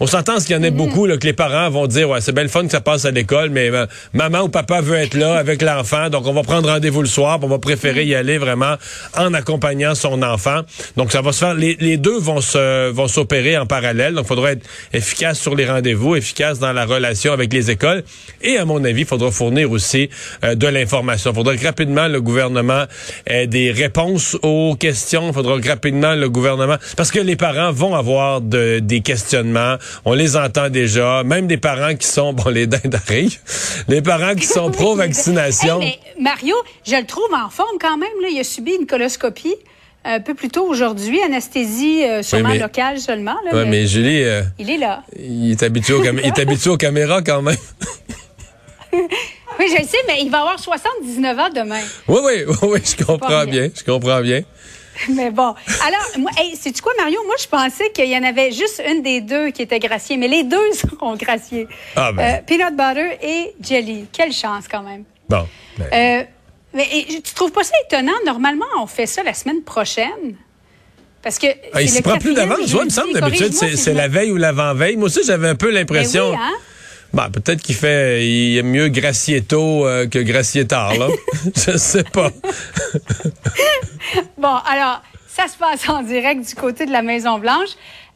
on 0.00 0.06
s'attend 0.06 0.36
à 0.36 0.40
ce 0.40 0.46
qu'il 0.46 0.56
y 0.56 0.58
en 0.58 0.62
ait 0.62 0.70
beaucoup, 0.70 1.06
là, 1.06 1.16
que 1.16 1.26
les 1.26 1.32
parents 1.32 1.68
vont 1.70 1.86
dire, 1.86 2.08
ouais, 2.08 2.20
c'est 2.20 2.32
bien 2.32 2.42
le 2.42 2.48
fun 2.48 2.64
que 2.64 2.70
ça 2.70 2.80
passe 2.80 3.04
à 3.04 3.10
l'école, 3.10 3.50
mais 3.50 3.70
euh, 3.70 3.86
maman 4.12 4.40
ou 4.40 4.48
papa 4.48 4.80
veut 4.80 4.96
être 4.96 5.14
là 5.14 5.36
avec 5.36 5.62
l'enfant, 5.62 6.08
donc 6.08 6.26
on 6.26 6.32
va 6.32 6.42
prendre 6.42 6.68
rendez-vous 6.68 7.02
le 7.02 7.08
soir, 7.08 7.38
puis 7.38 7.46
on 7.46 7.50
va 7.50 7.58
préférer 7.58 8.04
y 8.04 8.14
aller 8.14 8.38
vraiment 8.38 8.76
en 9.16 9.32
accompagnant 9.34 9.94
son 9.94 10.22
enfant. 10.22 10.62
Donc 10.96 11.12
ça 11.12 11.20
va 11.20 11.32
se 11.32 11.38
faire, 11.38 11.54
les, 11.54 11.76
les 11.80 11.96
deux 11.96 12.18
vont 12.18 12.40
se 12.40 12.90
vont 12.90 13.08
s'opérer 13.08 13.58
en 13.58 13.66
parallèle, 13.66 14.14
donc 14.14 14.24
il 14.24 14.28
faudra 14.28 14.52
être 14.52 14.66
efficace 14.92 15.38
sur 15.38 15.54
les 15.54 15.66
rendez-vous, 15.66 16.16
efficace 16.16 16.58
dans 16.58 16.72
la 16.72 16.84
relation 16.84 17.32
avec 17.32 17.52
les 17.52 17.70
écoles, 17.70 18.02
et 18.42 18.56
à 18.56 18.64
mon 18.64 18.82
avis, 18.84 19.02
il 19.02 19.06
faudra 19.06 19.30
fournir 19.30 19.70
aussi 19.70 20.08
euh, 20.44 20.54
de 20.54 20.66
l'information. 20.66 21.30
Il 21.30 21.34
faudra 21.34 21.56
que 21.56 21.64
rapidement 21.64 22.08
le 22.08 22.20
gouvernement 22.20 22.84
ait 23.26 23.46
des 23.46 23.70
réponses 23.70 23.99
aux 24.42 24.74
questions. 24.76 25.28
Il 25.28 25.32
faudra 25.34 25.60
que 25.60 25.68
rapidement 25.68 26.14
le 26.14 26.28
gouvernement... 26.28 26.76
Parce 26.96 27.10
que 27.10 27.18
les 27.20 27.36
parents 27.36 27.72
vont 27.72 27.94
avoir 27.94 28.40
de- 28.40 28.78
des 28.80 29.00
questionnements. 29.00 29.76
On 30.04 30.14
les 30.14 30.36
entend 30.36 30.68
déjà. 30.70 31.22
Même 31.24 31.46
des 31.46 31.56
parents 31.58 31.94
qui 31.94 32.06
sont... 32.06 32.32
Bon, 32.32 32.48
les 32.50 32.66
dindes 32.66 32.94
arrivent. 33.06 33.38
Les 33.88 34.02
parents 34.02 34.34
qui 34.34 34.46
sont 34.46 34.70
pro-vaccination. 34.70 35.80
Hey, 35.80 35.98
mais 36.16 36.22
Mario, 36.22 36.54
je 36.86 36.96
le 36.96 37.06
trouve 37.06 37.32
en 37.34 37.50
forme 37.50 37.76
quand 37.80 37.96
même. 37.96 38.08
Là. 38.22 38.28
Il 38.30 38.38
a 38.40 38.44
subi 38.44 38.72
une 38.78 38.86
coloscopie 38.86 39.54
un 40.04 40.20
peu 40.20 40.32
plus 40.34 40.48
tôt 40.48 40.64
aujourd'hui, 40.66 41.20
anesthésie 41.22 42.04
euh, 42.04 42.22
sûrement 42.22 42.48
mais- 42.50 42.58
locale 42.58 42.98
seulement. 42.98 43.36
Là, 43.44 43.52
Ouais, 43.54 43.64
mais 43.64 43.70
mais 43.82 43.86
Julie, 43.86 44.22
euh, 44.22 44.40
Il 44.58 44.70
est 44.70 44.78
là. 44.78 45.02
il 45.18 45.50
est 45.50 45.62
habitué 45.62 45.92
aux, 45.92 46.02
cam- 46.02 46.18
il 46.18 46.26
est 46.26 46.38
habitué 46.38 46.70
aux 46.70 46.78
caméras 46.78 47.20
quand 47.20 47.42
même. 47.42 47.56
Oui, 49.60 49.66
je 49.68 49.82
le 49.82 49.86
sais, 49.86 49.98
mais 50.06 50.22
il 50.22 50.30
va 50.30 50.38
avoir 50.40 50.58
79 50.58 51.38
ans 51.38 51.50
demain. 51.54 51.82
Oui, 52.08 52.18
oui, 52.24 52.44
oui, 52.62 52.68
oui, 52.72 52.80
je 52.82 53.04
comprends 53.04 53.44
bien. 53.44 53.66
bien. 53.66 53.70
Je 53.76 53.84
comprends 53.84 54.20
bien. 54.22 54.42
Mais 55.10 55.30
bon. 55.30 55.54
Alors, 55.86 56.06
moi, 56.18 56.30
hey, 56.38 56.56
sais-tu 56.56 56.80
quoi, 56.82 56.92
Mario? 56.98 57.20
Moi, 57.26 57.34
je 57.40 57.46
pensais 57.46 57.90
qu'il 57.92 58.08
y 58.08 58.16
en 58.16 58.22
avait 58.24 58.52
juste 58.52 58.82
une 58.86 59.02
des 59.02 59.20
deux 59.20 59.50
qui 59.50 59.62
était 59.62 59.78
graciée, 59.78 60.16
mais 60.16 60.28
les 60.28 60.42
deux 60.44 60.72
seront 60.72 61.14
graciées. 61.16 61.68
Ah, 61.96 62.10
ben. 62.12 62.22
Euh, 62.22 62.38
peanut 62.46 62.76
butter 62.76 63.16
et 63.22 63.54
jelly. 63.62 64.06
Quelle 64.12 64.32
chance, 64.32 64.64
quand 64.70 64.82
même. 64.82 65.04
Bon. 65.28 65.46
ben, 65.78 65.84
Euh, 65.92 66.24
mais 66.74 66.86
et, 66.92 67.22
tu 67.22 67.34
trouves 67.34 67.52
pas 67.52 67.62
ça 67.64 67.72
étonnant? 67.86 68.12
Normalement, 68.26 68.66
on 68.80 68.86
fait 68.86 69.06
ça 69.06 69.22
la 69.22 69.32
semaine 69.34 69.62
prochaine. 69.62 70.36
Parce 71.22 71.38
que. 71.38 71.46
Ah, 71.72 71.82
il 71.82 71.88
s'y 71.88 72.02
prend 72.02 72.18
plus 72.18 72.34
d'avance. 72.34 72.58
Ouais, 72.72 72.80
il 72.80 72.84
me 72.84 72.90
semble 72.90 73.12
d'habitude, 73.12 73.52
c'est 73.52 73.76
si 73.76 73.92
la 73.92 74.08
veille 74.08 74.32
ou 74.32 74.36
l'avant-veille. 74.36 74.96
Moi 74.96 75.06
aussi, 75.06 75.20
j'avais 75.24 75.48
un 75.48 75.54
peu 75.54 75.68
Ben 75.68 75.74
l'impression. 75.74 76.30
oui, 76.30 76.36
hein? 76.38 76.52
Bah, 77.12 77.28
peut-être 77.32 77.60
qu'il 77.62 77.74
fait, 77.74 78.24
il 78.26 78.58
aime 78.58 78.68
mieux 78.68 78.88
gracier 78.88 79.42
tôt 79.42 79.84
euh, 79.86 80.06
que 80.06 80.18
gracier 80.20 80.66
tard, 80.66 80.94
là. 80.96 81.08
Je 81.56 81.76
sais 81.76 82.04
pas. 82.04 82.30
Bon, 84.38 84.56
alors, 84.68 85.02
ça 85.28 85.46
se 85.46 85.56
passe 85.58 85.88
en 85.88 86.02
direct 86.02 86.48
du 86.48 86.54
côté 86.54 86.86
de 86.86 86.90
la 86.92 87.02
Maison-Blanche. 87.02 87.68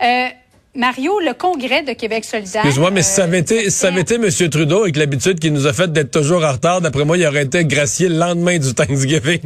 Euh, 0.03 0.27
Mario, 0.75 1.21
le 1.21 1.35
congrès 1.35 1.83
de 1.83 1.93
Québec 1.93 2.25
solidaire. 2.25 2.63
Excuse-moi, 2.65 2.91
mais 2.91 3.03
si 3.03 3.13
ça 3.13 3.25
avait 3.25 3.39
été, 3.41 3.67
euh, 3.67 3.71
ça 3.71 3.89
avait 3.89 4.01
été 4.01 4.15
M. 4.17 4.29
Trudeau 4.51 4.83
avec 4.83 4.97
l'habitude 4.97 5.39
qu'il 5.39 5.53
nous 5.53 5.67
a 5.69 5.73
fait 5.73 5.93
d'être 5.93 6.11
toujours 6.11 6.43
en 6.45 6.51
retard, 6.53 6.81
d'après 6.81 7.05
moi, 7.05 7.17
il 7.17 7.25
aurait 7.27 7.45
été 7.45 7.65
gracié 7.65 8.09
le 8.09 8.17
lendemain 8.17 8.59
du 8.59 8.75
Thanksgiving. 8.75 9.41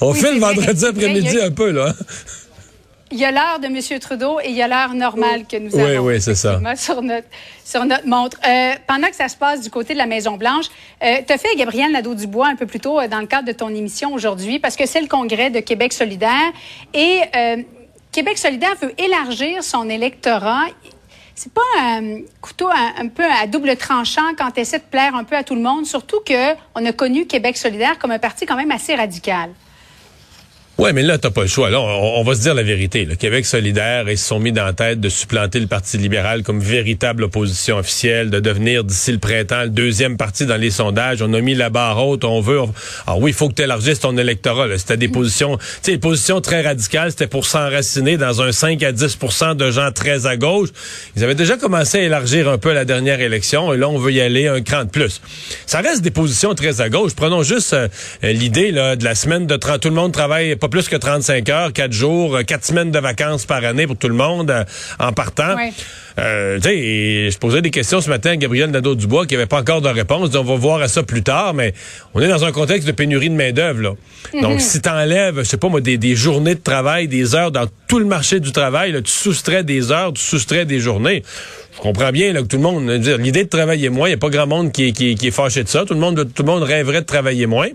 On 0.00 0.12
Oui, 0.12 0.18
fait 0.18 0.32
le 0.34 0.40
vendredi 0.40 0.84
après-midi 0.86 1.38
a- 1.40 1.46
un 1.46 1.50
peu, 1.50 1.70
là. 1.70 1.94
Il 3.16 3.20
y 3.20 3.24
a 3.24 3.30
l'heure 3.30 3.60
de 3.60 3.66
M. 3.66 4.00
Trudeau 4.00 4.40
et 4.40 4.48
il 4.48 4.56
y 4.56 4.62
a 4.62 4.66
l'heure 4.66 4.92
normale 4.92 5.44
que 5.46 5.56
nous 5.56 5.70
Oui, 5.72 5.80
avons. 5.82 6.06
oui, 6.08 6.20
c'est 6.20 6.34
ça. 6.34 6.58
Sur 6.74 7.00
notre, 7.00 7.28
sur 7.64 7.84
notre 7.84 8.08
montre. 8.08 8.36
Euh, 8.44 8.72
pendant 8.88 9.06
que 9.06 9.14
ça 9.14 9.28
se 9.28 9.36
passe 9.36 9.60
du 9.60 9.70
côté 9.70 9.92
de 9.92 9.98
la 9.98 10.06
Maison-Blanche, 10.06 10.66
euh, 11.00 11.18
tu 11.24 11.32
as 11.32 11.38
fait 11.38 11.54
Gabriel 11.56 11.92
Nadeau-Dubois 11.92 12.48
un 12.48 12.56
peu 12.56 12.66
plus 12.66 12.80
tôt 12.80 12.98
euh, 12.98 13.06
dans 13.06 13.20
le 13.20 13.26
cadre 13.26 13.46
de 13.46 13.52
ton 13.52 13.68
émission 13.68 14.12
aujourd'hui 14.12 14.58
parce 14.58 14.74
que 14.74 14.84
c'est 14.84 15.00
le 15.00 15.06
congrès 15.06 15.50
de 15.50 15.60
Québec 15.60 15.92
solidaire 15.92 16.50
et 16.92 17.20
euh, 17.36 17.62
Québec 18.10 18.36
solidaire 18.36 18.74
veut 18.82 18.92
élargir 19.00 19.62
son 19.62 19.88
électorat. 19.88 20.64
C'est 21.36 21.52
pas 21.52 21.60
un 21.80 22.18
couteau 22.40 22.66
un, 22.68 23.04
un 23.04 23.06
peu 23.06 23.22
à 23.24 23.46
double 23.46 23.76
tranchant 23.76 24.34
quand 24.36 24.50
tu 24.50 24.60
essaies 24.60 24.78
de 24.80 24.84
plaire 24.90 25.14
un 25.14 25.22
peu 25.22 25.36
à 25.36 25.44
tout 25.44 25.54
le 25.54 25.60
monde, 25.62 25.86
surtout 25.86 26.18
que 26.26 26.54
on 26.74 26.84
a 26.84 26.90
connu 26.92 27.26
Québec 27.26 27.56
solidaire 27.56 27.96
comme 28.00 28.10
un 28.10 28.18
parti 28.18 28.44
quand 28.44 28.56
même 28.56 28.72
assez 28.72 28.96
radical. 28.96 29.50
Ouais, 30.76 30.92
mais 30.92 31.02
là, 31.02 31.18
t'as 31.18 31.30
pas 31.30 31.42
le 31.42 31.46
choix. 31.46 31.70
Là, 31.70 31.80
on, 31.80 32.20
on 32.20 32.24
va 32.24 32.34
se 32.34 32.40
dire 32.40 32.54
la 32.54 32.64
vérité. 32.64 33.04
Le 33.04 33.14
Québec 33.14 33.46
solidaire, 33.46 34.10
ils 34.10 34.18
se 34.18 34.26
sont 34.26 34.40
mis 34.40 34.50
dans 34.50 34.64
la 34.64 34.72
tête 34.72 35.00
de 35.00 35.08
supplanter 35.08 35.60
le 35.60 35.68
Parti 35.68 35.98
libéral 35.98 36.42
comme 36.42 36.60
véritable 36.60 37.24
opposition 37.24 37.78
officielle, 37.78 38.28
de 38.28 38.40
devenir 38.40 38.82
d'ici 38.82 39.12
le 39.12 39.18
printemps 39.18 39.62
le 39.62 39.68
deuxième 39.68 40.16
parti 40.16 40.46
dans 40.46 40.56
les 40.56 40.70
sondages. 40.70 41.22
On 41.22 41.32
a 41.32 41.40
mis 41.40 41.54
la 41.54 41.70
barre 41.70 42.04
haute. 42.04 42.24
On 42.24 42.40
veut. 42.40 42.58
Alors 43.06 43.20
oui, 43.20 43.30
il 43.30 43.34
faut 43.34 43.48
que 43.48 43.54
tu 43.54 43.62
élargisses 43.62 44.00
ton 44.00 44.16
électorat. 44.18 44.66
C'était 44.76 44.96
des 44.96 45.08
positions, 45.08 45.58
tu 45.58 45.64
sais, 45.82 45.92
des 45.92 45.98
positions 45.98 46.40
très 46.40 46.62
radicales. 46.62 47.12
C'était 47.12 47.28
pour 47.28 47.46
s'enraciner 47.46 48.16
dans 48.16 48.42
un 48.42 48.50
5 48.50 48.82
à 48.82 48.92
10% 48.92 49.54
de 49.56 49.70
gens 49.70 49.92
très 49.92 50.26
à 50.26 50.36
gauche. 50.36 50.70
Ils 51.16 51.22
avaient 51.22 51.36
déjà 51.36 51.56
commencé 51.56 51.98
à 51.98 52.02
élargir 52.02 52.48
un 52.48 52.58
peu 52.58 52.70
à 52.70 52.74
la 52.74 52.84
dernière 52.84 53.20
élection, 53.20 53.72
et 53.72 53.76
là, 53.76 53.88
on 53.88 53.98
veut 53.98 54.12
y 54.12 54.20
aller 54.20 54.48
un 54.48 54.60
cran 54.60 54.84
de 54.84 54.90
plus. 54.90 55.20
Ça 55.66 55.80
reste 55.80 56.02
des 56.02 56.10
positions 56.10 56.54
très 56.54 56.80
à 56.80 56.88
gauche. 56.88 57.12
Prenons 57.14 57.42
juste 57.42 57.72
euh, 57.74 57.88
euh, 58.24 58.32
l'idée 58.32 58.72
là, 58.72 58.96
de 58.96 59.04
la 59.04 59.14
semaine 59.14 59.46
de 59.46 59.56
30. 59.56 59.80
Tout 59.80 59.88
le 59.88 59.94
monde 59.94 60.12
travaille 60.12 60.56
pas 60.64 60.68
plus 60.70 60.88
que 60.88 60.96
35 60.96 61.48
heures, 61.50 61.72
4 61.74 61.92
jours, 61.92 62.38
4 62.46 62.64
semaines 62.64 62.90
de 62.90 62.98
vacances 62.98 63.44
par 63.44 63.62
année 63.64 63.86
pour 63.86 63.98
tout 63.98 64.08
le 64.08 64.14
monde 64.14 64.50
euh, 64.50 64.64
en 64.98 65.12
partant. 65.12 65.56
Euh, 66.18 66.56
tu 66.60 66.68
sais, 66.68 67.30
je 67.32 67.38
posais 67.38 67.60
des 67.60 67.70
questions 67.70 68.00
ce 68.00 68.08
matin 68.08 68.30
à 68.30 68.36
Gabriel 68.36 68.70
Nadeau-Dubois 68.70 69.26
qui 69.26 69.34
avait 69.34 69.46
pas 69.46 69.60
encore 69.60 69.80
de 69.80 69.88
réponse. 69.88 70.30
Dit, 70.30 70.36
On 70.36 70.44
va 70.44 70.54
voir 70.54 70.80
à 70.80 70.88
ça 70.88 71.02
plus 71.02 71.22
tard, 71.22 71.54
mais 71.54 71.74
on 72.14 72.20
est 72.20 72.28
dans 72.28 72.44
un 72.44 72.52
contexte 72.52 72.86
de 72.86 72.92
pénurie 72.92 73.30
de 73.30 73.34
main-d'œuvre. 73.34 73.80
là. 73.82 73.90
Donc, 74.40 74.60
si 74.60 74.80
t'enlèves, 74.80 75.38
je 75.38 75.42
sais 75.42 75.56
pas 75.56 75.68
moi, 75.68 75.80
des, 75.80 75.98
des 75.98 76.14
journées 76.14 76.54
de 76.54 76.60
travail, 76.60 77.08
des 77.08 77.34
heures 77.34 77.50
dans 77.50 77.66
tout 77.88 77.98
le 77.98 78.06
marché 78.06 78.38
du 78.40 78.52
travail, 78.52 78.92
là, 78.92 79.02
tu 79.02 79.10
soustrais 79.12 79.64
des 79.64 79.90
heures, 79.90 80.12
tu 80.12 80.22
soustrais 80.22 80.64
des 80.64 80.78
journées. 80.80 81.22
Je 81.76 81.80
comprends 81.80 82.12
bien 82.12 82.32
là, 82.32 82.40
que 82.42 82.46
tout 82.46 82.56
le 82.56 82.62
monde, 82.62 82.88
l'idée 83.18 83.42
de 83.44 83.48
travailler 83.48 83.88
moins, 83.88 84.06
il 84.06 84.10
n'y 84.12 84.14
a 84.14 84.18
pas 84.18 84.30
grand 84.30 84.46
monde 84.46 84.70
qui, 84.70 84.88
est- 84.88 84.92
qui, 84.92 85.16
qui 85.16 85.26
est 85.26 85.30
fâché 85.32 85.64
de 85.64 85.68
ça. 85.68 85.84
Tout 85.84 85.94
le 85.94 85.98
monde, 86.00 86.28
tout 86.32 86.44
le 86.44 86.46
monde 86.46 86.62
rêverait 86.62 87.00
de 87.00 87.06
travailler 87.06 87.46
moins, 87.46 87.66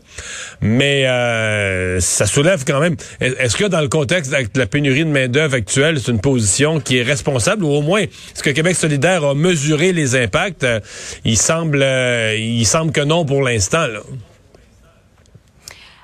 mais 0.62 1.06
euh, 1.06 2.00
ça 2.00 2.26
soulève 2.26 2.64
quand 2.66 2.80
même. 2.80 2.96
Est-ce 3.20 3.58
que 3.58 3.66
dans 3.66 3.82
le 3.82 3.90
contexte 3.90 4.32
de 4.32 4.38
la 4.60 4.66
pénurie 4.68 5.04
de 5.04 5.10
main 5.10 5.28
d'œuvre 5.28 5.56
actuelle, 5.56 6.00
c'est 6.00 6.12
une 6.12 6.22
position 6.22 6.80
qui 6.80 6.98
est 7.00 7.04
responsable 7.04 7.66
ou 7.66 7.72
au 7.72 7.82
moins 7.82 8.06
est-ce 8.34 8.44
que 8.44 8.50
Québec 8.52 8.76
solidaire 8.76 9.24
a 9.24 9.34
mesuré 9.36 9.92
les 9.92 10.16
impacts? 10.16 10.64
Euh, 10.64 10.80
Il 11.26 11.38
semble, 11.38 11.82
euh, 11.82 12.36
il 12.38 12.66
semble 12.66 12.92
que 12.92 13.02
non 13.02 13.26
pour 13.26 13.42
l'instant. 13.42 13.86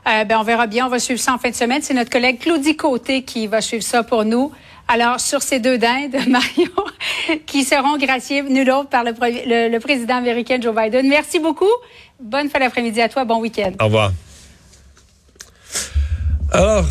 Euh, 0.08 0.24
ben, 0.24 0.38
on 0.40 0.44
verra 0.44 0.68
bien. 0.68 0.86
On 0.86 0.90
va 0.90 1.00
suivre 1.00 1.20
ça 1.20 1.34
en 1.34 1.38
fin 1.38 1.50
de 1.50 1.56
semaine. 1.56 1.82
C'est 1.82 1.94
notre 1.96 2.12
collègue 2.12 2.40
Claudie 2.40 2.76
Côté 2.76 3.24
qui 3.24 3.48
va 3.48 3.62
suivre 3.62 3.84
ça 3.84 4.04
pour 4.04 4.24
nous. 4.26 4.52
Alors, 4.88 5.20
sur 5.20 5.42
ces 5.42 5.60
deux 5.60 5.80
dindes, 5.80 6.16
Mario, 6.28 6.70
qui 7.48 7.64
seront 7.64 7.98
graciés, 7.98 8.44
nul 8.44 8.70
autre, 8.70 8.90
par 8.90 9.04
le- 9.04 9.70
le 9.70 9.80
président 9.80 10.18
américain 10.18 10.60
Joe 10.62 10.76
Biden. 10.76 11.08
Merci 11.08 11.40
beaucoup. 11.40 11.66
Bonne 12.22 12.50
fin 12.50 12.60
d'après-midi 12.60 13.02
à 13.02 13.10
toi. 13.10 13.26
Bon 13.26 13.40
week-end. 13.40 13.72
Au 13.82 13.86
revoir. 13.86 14.12
Alors, 16.52 16.86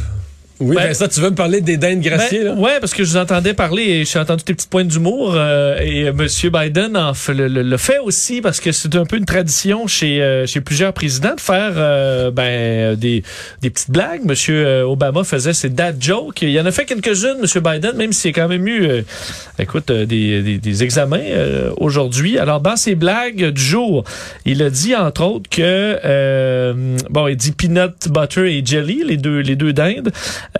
oui, 0.60 0.76
Ben- 0.76 0.86
Vincent, 0.88 1.08
tu 1.08 1.20
veux 1.20 1.30
me 1.30 1.34
parler 1.34 1.60
des 1.60 1.76
dindes 1.76 2.00
Ben, 2.02 2.16
là? 2.44 2.54
ouais, 2.54 2.78
parce 2.80 2.94
que 2.94 3.02
je 3.02 3.10
vous 3.10 3.16
entendais 3.16 3.54
parler 3.54 3.82
et 3.82 4.04
j'ai 4.04 4.18
entendu 4.20 4.44
tes 4.44 4.54
petites 4.54 4.70
pointes 4.70 4.86
d'humour 4.88 5.34
euh, 5.36 5.78
et 5.80 6.04
euh, 6.08 6.12
Monsieur 6.12 6.50
Biden 6.50 6.96
en 6.96 7.12
fait, 7.12 7.34
le, 7.34 7.48
le- 7.48 7.62
le 7.62 7.76
fait 7.76 7.98
aussi 7.98 8.40
parce 8.40 8.60
que 8.60 8.70
c'est 8.70 8.94
un 8.94 9.04
peu 9.04 9.16
une 9.16 9.24
tradition 9.24 9.86
chez 9.88 10.22
euh, 10.22 10.46
chez 10.46 10.60
plusieurs 10.60 10.92
présidents 10.92 11.34
de 11.34 11.40
faire 11.40 11.72
euh, 11.76 12.30
ben 12.30 12.94
des 12.94 13.22
des 13.62 13.70
petites 13.70 13.90
blagues. 13.90 14.24
Monsieur 14.24 14.64
euh, 14.66 14.82
Obama 14.86 15.24
faisait 15.24 15.54
ses 15.54 15.70
dad 15.70 15.96
jokes. 16.00 16.42
Il 16.42 16.50
y 16.50 16.60
en 16.60 16.66
a 16.66 16.70
fait 16.70 16.84
quelques-unes, 16.84 17.38
Monsieur 17.42 17.60
Biden, 17.60 17.96
même 17.96 18.12
s'il 18.12 18.30
a 18.30 18.34
quand 18.34 18.48
même 18.48 18.66
eu, 18.68 18.84
euh, 18.86 19.02
écoute, 19.58 19.90
euh, 19.90 20.06
des, 20.06 20.40
des, 20.42 20.58
des 20.58 20.82
examens 20.84 21.18
euh, 21.20 21.70
aujourd'hui. 21.78 22.38
Alors 22.38 22.60
dans 22.60 22.76
ses 22.76 22.94
blagues 22.94 23.50
du 23.50 23.62
jour, 23.62 24.04
il 24.44 24.62
a 24.62 24.70
dit 24.70 24.94
entre 24.94 25.24
autres 25.24 25.50
que 25.50 25.98
euh, 26.04 26.96
bon, 27.10 27.26
il 27.28 27.36
dit 27.36 27.52
peanut 27.52 28.08
butter 28.08 28.56
et 28.56 28.64
jelly, 28.64 29.02
les 29.04 29.16
deux 29.16 29.40
les 29.40 29.56
deux 29.56 29.72
dindes. 29.72 30.12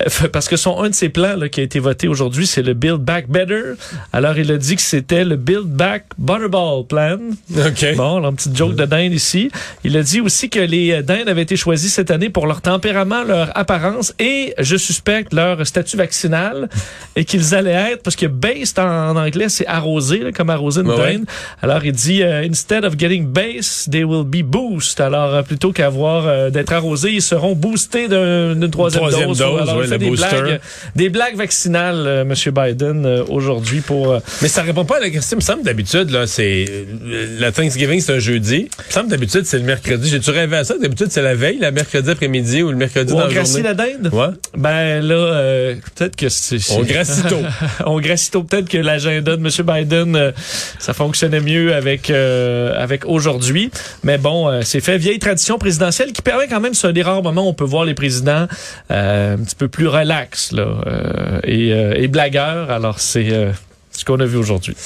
Euh, 0.03 0.29
parce 0.33 0.49
que 0.49 0.57
son 0.57 0.83
un 0.83 0.91
de 0.91 0.95
ses 0.95 1.09
plans 1.09 1.37
là, 1.37 1.49
qui 1.49 1.61
a 1.61 1.63
été 1.63 1.79
voté 1.79 2.09
aujourd'hui, 2.09 2.47
c'est 2.47 2.63
le 2.63 2.75
Build 2.75 2.99
Back 3.01 3.29
Better. 3.29 3.73
Alors 4.13 4.39
il 4.39 4.51
a 4.51 4.57
dit 4.57 4.77
que 4.77 4.83
c'était 4.83 5.25
le 5.25 5.37
Build 5.37 5.67
Back 5.67 6.05
Butterball 6.19 6.85
Plan. 6.87 7.19
OK. 7.57 7.97
Bon, 7.97 8.17
alors, 8.19 8.31
une 8.31 8.37
petite 8.37 8.57
joke 8.57 8.75
de 8.75 8.85
dinde 8.85 9.13
ici. 9.13 9.51
Il 9.85 9.97
a 9.97 10.03
dit 10.03 10.21
aussi 10.21 10.51
que 10.51 10.61
les 10.61 10.93
euh, 10.93 11.03
dindes 11.03 11.29
avaient 11.29 11.43
été 11.43 11.57
choisis 11.57 11.93
cette 11.93 12.11
année 12.11 12.31
pour 12.31 12.47
leur 12.47 12.61
tempérament, 12.61 13.23
leur 13.25 13.57
apparence 13.57 14.15
et, 14.19 14.55
je 14.59 14.77
suspecte, 14.77 15.33
leur 15.33 15.67
statut 15.67 15.97
vaccinal 15.97 16.69
et 17.17 17.25
qu'ils 17.25 17.55
allaient 17.55 17.93
être, 17.93 18.03
parce 18.03 18.17
que 18.17 18.27
based 18.27 18.79
en, 18.79 19.17
anglais, 19.17 19.49
c'est 19.49 19.67
arrosé, 19.67 20.19
là, 20.19 20.33
comme 20.33 20.51
arroser 20.51 20.81
une 20.81 20.89
Ouais, 20.91 20.97
ouais. 21.01 21.13
dinde. 21.15 21.25
Alors 21.63 21.85
il 21.85 21.93
dit, 21.93 22.23
euh, 22.23 22.47
instead 22.49 22.85
of 22.85 22.97
getting 22.99 23.27
base, 23.27 23.89
they 23.91 24.05
will 24.05 24.25
be 24.25 24.43
boost. 24.43 25.01
Alors 25.01 25.35
euh, 25.35 25.43
plutôt 25.43 25.73
qu'avoir 25.73 26.27
euh, 26.27 26.51
d'être 26.51 26.73
arrosés, 26.73 27.11
ils 27.13 27.23
seront 27.23 27.55
boostés 27.55 28.09
d'un- 28.09 28.55
d'une 28.55 28.71
troisième, 28.71 29.01
Troisième 29.03 29.29
dose, 29.29 29.37
Alors, 29.75 29.85
il 29.85 29.85
ouais, 29.85 29.87
fait 29.89 29.95
le 29.95 29.99
des 29.99 30.07
booster. 30.11 30.41
blagues, 30.43 30.61
des 30.97 31.09
blagues 31.09 31.37
vaccinales, 31.37 32.05
euh, 32.07 32.25
Monsieur 32.25 32.51
Biden, 32.51 33.05
euh, 33.07 33.25
aujourd'hui 33.29 33.81
pour... 33.81 34.13
euh, 34.13 34.21
Mais 34.43 34.49
ça 34.49 34.63
répond 34.63 34.85
pas 34.85 34.97
à 34.97 35.01
la 35.01 35.11
question. 35.11 35.37
Il 35.37 35.41
me 35.41 35.45
semble 35.45 35.63
d'habitude, 35.63 36.11
là, 36.11 36.27
c'est. 36.27 36.65
euh, 36.69 37.37
La 37.41 37.53
Thanksgiving, 37.53 38.01
c'est 38.01 38.15
un 38.15 38.19
jeudi. 38.19 38.69
Il 38.79 38.87
me 38.89 38.93
semble 38.93 39.11
d'habitude, 39.11 39.45
c'est 39.47 39.59
le 39.59 39.65
mercredi. 39.65 40.09
J'ai-tu 40.09 40.31
rêvé 40.31 40.57
à 40.57 40.65
ça? 40.65 40.75
D'habitude, 40.81 41.09
c'est 41.11 41.23
la 41.23 41.35
veille, 41.35 41.59
le 41.61 41.71
mercredi 41.71 42.11
après-midi 42.11 42.63
ou 42.63 42.71
le 42.71 42.77
mercredi 42.77 43.13
où 43.13 43.17
dans 43.17 43.25
on 43.25 43.29
la 43.29 43.45
journée? 43.45 43.63
la 43.63 43.75
dinde? 43.75 44.11
Ouais. 44.13 44.27
Ben 44.57 45.01
là, 45.01 45.15
euh, 45.15 45.75
peut-être 45.97 46.17
que 46.17 46.29
c'est... 46.29 46.59
On 46.73 46.83
gracie 46.83 47.23
tôt. 47.23 47.41
on 47.87 48.01
gracie 48.01 48.31
tôt. 48.31 48.43
Peut-être 48.43 48.69
que 48.69 48.79
l'agenda 48.79 49.37
de 49.37 49.43
M. 49.43 49.49
Biden, 49.67 50.17
euh, 50.17 50.33
ça 50.79 50.93
fonctionnait 50.95 51.41
mieux 51.41 51.75
avec 51.75 52.11
euh, 52.11 52.73
avec 52.77 53.05
aujourd'hui. 53.07 53.71
Mais 54.03 54.19
bon, 54.19 54.49
euh, 54.49 54.61
c'est 54.65 54.81
fait. 54.81 54.99
Vieille 54.99 55.19
tradition 55.19 55.59
présidentielle 55.59 56.13
qui 56.13 56.23
permet 56.23 56.47
quand 56.49 56.61
même, 56.61 56.75
c'est 56.75 56.87
un 56.87 56.93
des 56.93 57.03
rares 57.03 57.23
moments 57.23 57.47
où 57.47 57.49
on 57.51 57.55
peut 57.55 57.65
voir 57.65 57.85
les 57.85 57.95
présidents 57.95 58.47
euh, 58.91 59.35
un 59.35 59.39
petit 59.39 59.57
peu 59.57 59.64
plus 59.69 59.89
relax 59.89 60.53
là, 60.53 60.67
euh, 60.87 61.41
et, 61.45 61.73
euh, 61.73 61.95
et 61.97 62.09
blagueurs. 62.09 62.71
Alors, 62.71 63.01
c'est 63.01 63.33
euh, 63.33 63.51
ce 63.93 64.05
qu'on 64.05 64.21
a 64.21 64.25
vu 64.27 64.37
aujourd'hui. 64.37 64.77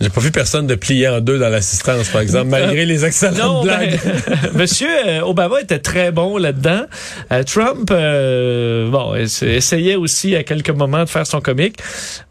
J'ai 0.00 0.08
pas 0.08 0.20
vu 0.20 0.32
personne 0.32 0.66
de 0.66 0.74
plier 0.74 1.06
en 1.08 1.20
deux 1.20 1.38
dans 1.38 1.48
l'assistance, 1.48 2.08
par 2.08 2.22
exemple, 2.22 2.48
malgré 2.48 2.84
les 2.86 3.04
excellentes 3.04 3.38
Non, 3.38 3.62
blagues. 3.62 4.00
ben, 4.26 4.50
Monsieur 4.54 4.88
Obama 5.22 5.60
était 5.60 5.78
très 5.78 6.10
bon 6.10 6.38
là-dedans. 6.38 6.86
Euh, 7.30 7.44
Trump, 7.44 7.88
euh, 7.92 8.90
bon, 8.90 9.14
essa- 9.14 9.46
essayait 9.46 9.94
aussi 9.94 10.34
à 10.34 10.42
quelques 10.42 10.70
moments 10.70 11.04
de 11.04 11.08
faire 11.08 11.26
son 11.26 11.40
comique. 11.40 11.76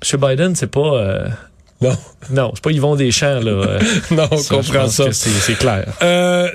Monsieur 0.01 0.17
Biden, 0.17 0.53
c'est 0.53 0.69
pas, 0.69 0.81
euh, 0.97 1.27
Non, 1.81 1.95
non, 2.31 2.51
c'est 2.55 2.63
pas 2.63 2.71
Yvon 2.71 2.95
Deschamps 2.97 3.39
là. 3.39 3.79
non, 4.11 4.27
on 4.31 4.37
ça, 4.37 4.55
comprend 4.55 4.87
ça. 4.89 5.05
C'est 5.13 5.57
clair. 5.57 5.85
Euh, 6.01 6.49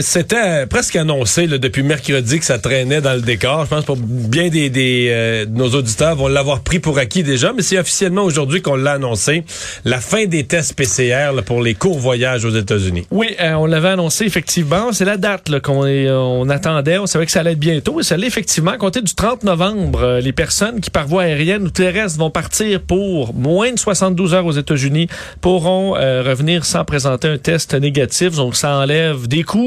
C'était 0.00 0.66
presque 0.66 0.96
annoncé 0.96 1.46
là, 1.46 1.58
depuis 1.58 1.82
mercredi 1.82 2.38
que 2.38 2.44
ça 2.44 2.58
traînait 2.58 3.00
dans 3.00 3.14
le 3.14 3.20
décor. 3.20 3.64
Je 3.64 3.70
pense 3.70 3.84
pour 3.84 3.96
bien 3.96 4.48
des, 4.48 4.70
des 4.70 5.08
euh, 5.10 5.46
nos 5.48 5.68
auditeurs 5.70 6.16
vont 6.16 6.28
l'avoir 6.28 6.60
pris 6.60 6.78
pour 6.78 6.98
acquis 6.98 7.22
déjà, 7.22 7.52
mais 7.52 7.62
c'est 7.62 7.78
officiellement 7.78 8.22
aujourd'hui 8.22 8.62
qu'on 8.62 8.76
l'a 8.76 8.92
annoncé. 8.92 9.44
La 9.84 10.00
fin 10.00 10.24
des 10.26 10.44
tests 10.44 10.74
PCR 10.74 11.32
là, 11.34 11.42
pour 11.42 11.60
les 11.62 11.74
courts 11.74 11.98
voyages 11.98 12.44
aux 12.44 12.50
États-Unis. 12.54 13.06
Oui, 13.10 13.28
euh, 13.40 13.52
on 13.54 13.66
l'avait 13.66 13.88
annoncé 13.88 14.24
effectivement. 14.24 14.92
C'est 14.92 15.04
la 15.04 15.16
date 15.18 15.58
qu'on 15.60 15.86
est- 15.86 16.10
on 16.10 16.48
attendait. 16.48 16.98
On 16.98 17.06
savait 17.06 17.26
que 17.26 17.32
ça 17.32 17.40
allait 17.40 17.52
être 17.52 17.58
bientôt. 17.58 18.00
Et 18.00 18.02
ça 18.02 18.14
allait 18.14 18.26
effectivement 18.26 18.76
compter 18.78 19.02
du 19.02 19.14
30 19.14 19.44
novembre. 19.44 20.00
euh, 20.02 20.20
les 20.20 20.32
personnes 20.32 20.80
qui 20.80 20.90
par 20.90 21.06
voie 21.06 21.22
aérienne 21.22 21.64
ou 21.64 21.70
terrestre 21.70 22.18
vont 22.18 22.30
partir 22.30 22.80
pour 22.80 23.34
moins 23.34 23.72
de 23.72 23.78
72 23.78 24.34
heures 24.34 24.46
aux 24.46 24.52
États-Unis 24.52 25.08
pourront 25.40 25.96
euh, 25.96 26.22
revenir 26.22 26.64
sans 26.64 26.84
présenter 26.84 27.28
un 27.28 27.38
test 27.38 27.74
négatif. 27.74 28.36
Donc 28.36 28.56
ça 28.56 28.76
enlève 28.76 29.26
des 29.26 29.42
coûts, 29.42 29.65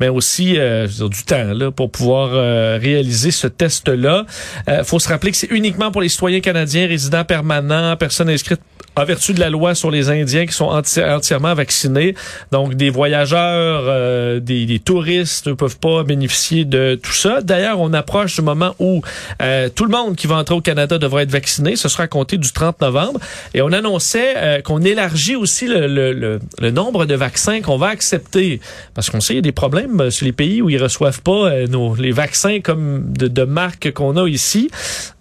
mais 0.00 0.08
aussi 0.08 0.54
euh, 0.58 0.86
du 0.86 1.24
temps 1.24 1.52
là, 1.52 1.70
pour 1.70 1.90
pouvoir 1.90 2.30
euh, 2.32 2.78
réaliser 2.80 3.30
ce 3.30 3.46
test-là. 3.46 4.26
Euh, 4.68 4.84
faut 4.84 4.98
se 4.98 5.08
rappeler 5.08 5.30
que 5.30 5.36
c'est 5.36 5.50
uniquement 5.50 5.90
pour 5.90 6.02
les 6.02 6.08
citoyens 6.08 6.40
canadiens, 6.40 6.86
résidents 6.86 7.24
permanents, 7.24 7.96
personnes 7.96 8.28
inscrites 8.28 8.60
en 8.96 9.04
vertu 9.04 9.32
de 9.32 9.40
la 9.40 9.50
loi 9.50 9.74
sur 9.74 9.90
les 9.90 10.10
Indiens 10.10 10.46
qui 10.46 10.52
sont 10.52 10.68
enti- 10.68 11.04
entièrement 11.04 11.54
vaccinés. 11.54 12.14
Donc, 12.52 12.74
des 12.74 12.90
voyageurs, 12.90 13.84
euh, 13.86 14.40
des, 14.40 14.78
touristes 14.84 15.48
ne 15.48 15.52
peuvent 15.52 15.78
pas 15.78 16.02
bénéficier 16.04 16.64
de 16.64 16.98
tout 17.00 17.12
ça. 17.12 17.40
D'ailleurs, 17.40 17.80
on 17.80 17.92
approche 17.92 18.36
du 18.36 18.42
moment 18.42 18.74
où 18.78 19.02
euh, 19.42 19.68
tout 19.74 19.84
le 19.84 19.90
monde 19.90 20.16
qui 20.16 20.26
va 20.26 20.36
entrer 20.36 20.54
au 20.54 20.60
Canada 20.60 20.98
devra 20.98 21.22
être 21.22 21.30
vacciné. 21.30 21.76
Ce 21.76 21.88
sera 21.88 22.04
à 22.04 22.06
compter 22.06 22.36
du 22.38 22.52
30 22.52 22.80
novembre. 22.80 23.20
Et 23.54 23.62
on 23.62 23.72
annonçait 23.72 24.34
euh, 24.36 24.60
qu'on 24.62 24.82
élargit 24.82 25.36
aussi 25.36 25.66
le, 25.66 25.86
le, 25.86 26.12
le, 26.12 26.38
le 26.60 26.70
nombre 26.70 27.06
de 27.06 27.14
vaccins 27.14 27.60
qu'on 27.60 27.78
va 27.78 27.88
accepter. 27.88 28.60
Parce 28.94 29.10
qu'on 29.10 29.20
sait, 29.20 29.34
il 29.34 29.36
y 29.36 29.38
a 29.38 29.42
des 29.42 29.52
problèmes 29.52 30.10
sur 30.10 30.26
les 30.26 30.32
pays 30.32 30.62
où 30.62 30.70
ils 30.70 30.82
reçoivent 30.82 31.22
pas 31.22 31.48
euh, 31.50 31.66
nos, 31.66 31.94
les 31.94 32.12
vaccins 32.12 32.60
comme 32.60 33.12
de, 33.12 33.28
de 33.28 33.42
marque 33.42 33.92
qu'on 33.92 34.16
a 34.16 34.28
ici. 34.28 34.70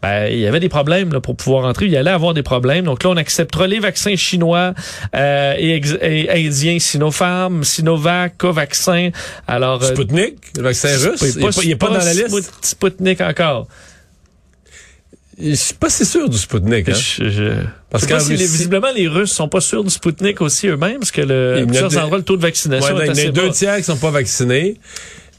Ben, 0.01 0.27
il 0.31 0.39
y 0.39 0.47
avait 0.47 0.59
des 0.59 0.69
problèmes 0.69 1.13
là, 1.13 1.21
pour 1.21 1.35
pouvoir 1.35 1.65
entrer. 1.65 1.85
Il 1.85 1.91
y 1.91 1.97
allait 1.97 2.11
avoir 2.11 2.33
des 2.33 2.43
problèmes. 2.43 2.85
Donc 2.85 3.03
là, 3.03 3.09
on 3.09 3.17
acceptera 3.17 3.62
les 3.67 3.79
vaccins 3.79 4.15
chinois 4.15 4.73
euh, 5.15 5.53
et, 5.57 6.29
indiens, 6.47 6.79
Sinopharm, 6.79 7.63
Sinovac, 7.63 8.37
Covaxin. 8.37 9.09
Alors, 9.47 9.81
euh, 9.83 9.87
Sputnik, 9.93 10.35
le 10.57 10.63
vaccin 10.63 10.89
russe, 10.97 11.21
il 11.21 11.27
est 11.37 11.41
pas, 11.41 11.49
il 11.63 11.71
est 11.71 11.75
pas 11.75 11.89
dans 11.89 11.97
la 11.97 12.13
liste. 12.13 12.29
Sput- 12.29 12.49
Sputnik 12.61 13.21
encore. 13.21 13.67
Je 15.41 15.55
suis 15.55 15.73
pas 15.73 15.89
si 15.89 16.05
sûr 16.05 16.29
du 16.29 16.37
Sputnik. 16.37 16.87
Hein? 16.89 16.93
Je, 16.93 17.29
je, 17.29 17.43
Parce 17.89 18.05
si 18.05 18.13
Russie- 18.13 18.35
visiblement, 18.35 18.91
les 18.95 19.07
Russes 19.07 19.31
sont 19.31 19.47
pas 19.49 19.61
sûrs 19.61 19.83
du 19.83 19.89
Sputnik 19.89 20.41
aussi 20.41 20.67
eux-mêmes, 20.67 20.99
parce 20.99 21.11
que 21.11 21.21
le, 21.21 21.55
Il 21.59 21.65
plusieurs 21.65 21.89
des- 21.89 21.97
endroits, 21.97 22.19
le 22.19 22.23
taux 22.23 22.37
de 22.37 22.41
vaccination 22.43 22.95
Ouais, 22.95 23.01
est 23.01 23.05
il 23.05 23.07
y 23.07 23.09
en 23.09 23.15
a 23.15 23.19
assez 23.19 23.31
deux 23.31 23.49
tiers 23.49 23.77
qui 23.77 23.83
sont 23.83 23.97
pas 23.97 24.11
vaccinés. 24.11 24.77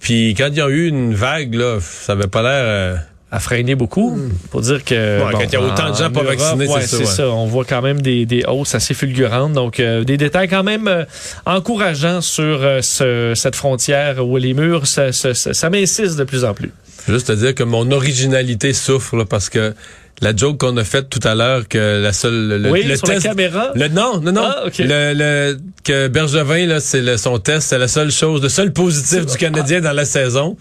Puis 0.01 0.35
quand 0.37 0.49
il 0.49 0.57
y 0.57 0.61
a 0.61 0.69
eu 0.69 0.89
une 0.89 1.15
vague, 1.15 1.55
là, 1.55 1.79
ça 1.81 2.13
avait 2.13 2.27
pas 2.27 2.43
l'air... 2.43 2.51
euh, 2.65 2.97
à 3.35 3.41
freiner 3.41 3.75
beaucoup 3.75 4.17
pour 4.51 4.61
dire 4.61 4.85
que 4.85 4.95
Ouais, 5.25 5.33
quand 5.33 5.41
il 5.41 5.53
y 5.53 5.57
a 5.57 5.61
autant 5.61 5.91
de 5.91 5.97
gens 5.97 6.07
en 6.07 6.11
pas 6.13 6.23
Europe, 6.23 6.39
vaccinés, 6.39 6.67
c'est 6.69 6.81
ça, 6.81 6.87
c'est 6.87 6.97
ouais. 6.99 7.05
ça. 7.07 7.29
On 7.31 7.47
voit 7.47 7.65
quand 7.65 7.83
même 7.83 8.01
des, 8.01 8.27
des 8.27 8.45
hausses 8.47 8.75
assez 8.77 8.95
fulgurantes. 8.95 9.53
Donc, 9.53 9.81
euh, 9.81 10.05
des 10.05 10.17
détails 10.17 10.49
quand 10.49 10.63
même 10.63 10.87
euh, 10.87 11.05
encourageants 11.45 12.21
sur 12.21 12.43
euh, 12.63 12.81
ce- 12.83 13.33
cette 13.35 13.57
frontière 13.57 14.27
où 14.27 14.37
les 14.37 14.55
murs 14.55 14.87
ça, 14.87 15.11
ça, 15.13 15.35
ça, 15.35 15.53
s'amincissent 15.53 16.17
de 16.17 16.25
plus 16.25 16.45
en 16.45 16.55
plus. 16.55 16.71
Juste 17.09 17.27
te 17.27 17.33
dire 17.33 17.55
que 17.55 17.65
mon 17.65 17.91
originalité 17.91 18.73
souffre 18.73 19.17
là, 19.17 19.25
parce 19.25 19.49
que 19.51 19.75
la 20.25 20.35
joke 20.35 20.59
qu'on 20.59 20.77
a 20.77 20.85
faite 20.85 21.09
tout 21.11 21.21
à 21.23 21.35
l'heure 21.35 21.69
que 21.69 22.03
la 22.03 22.13
seule 22.13 22.63
le, 22.63 22.71
oui, 22.71 22.83
le 22.83 22.97
sur 22.97 23.07
test 23.07 23.25
la 23.25 23.31
caméra? 23.31 23.71
le 23.75 23.89
non 23.89 24.21
non 24.21 24.33
non 24.33 24.43
Ah, 24.45 24.65
ok. 24.67 24.79
le, 24.79 25.13
le 25.15 25.59
que 25.85 26.09
Bergevin 26.09 26.67
là 26.67 26.81
c'est 26.81 27.17
son 27.19 27.39
test 27.39 27.69
c'est 27.69 27.79
la 27.79 27.89
seule 27.89 28.11
chose 28.11 28.43
le 28.43 28.49
seul 28.49 28.73
positif 28.73 29.27
du 29.27 29.37
Canadien 29.37 29.81
dans 29.81 29.93
la 29.93 30.05
saison 30.05 30.57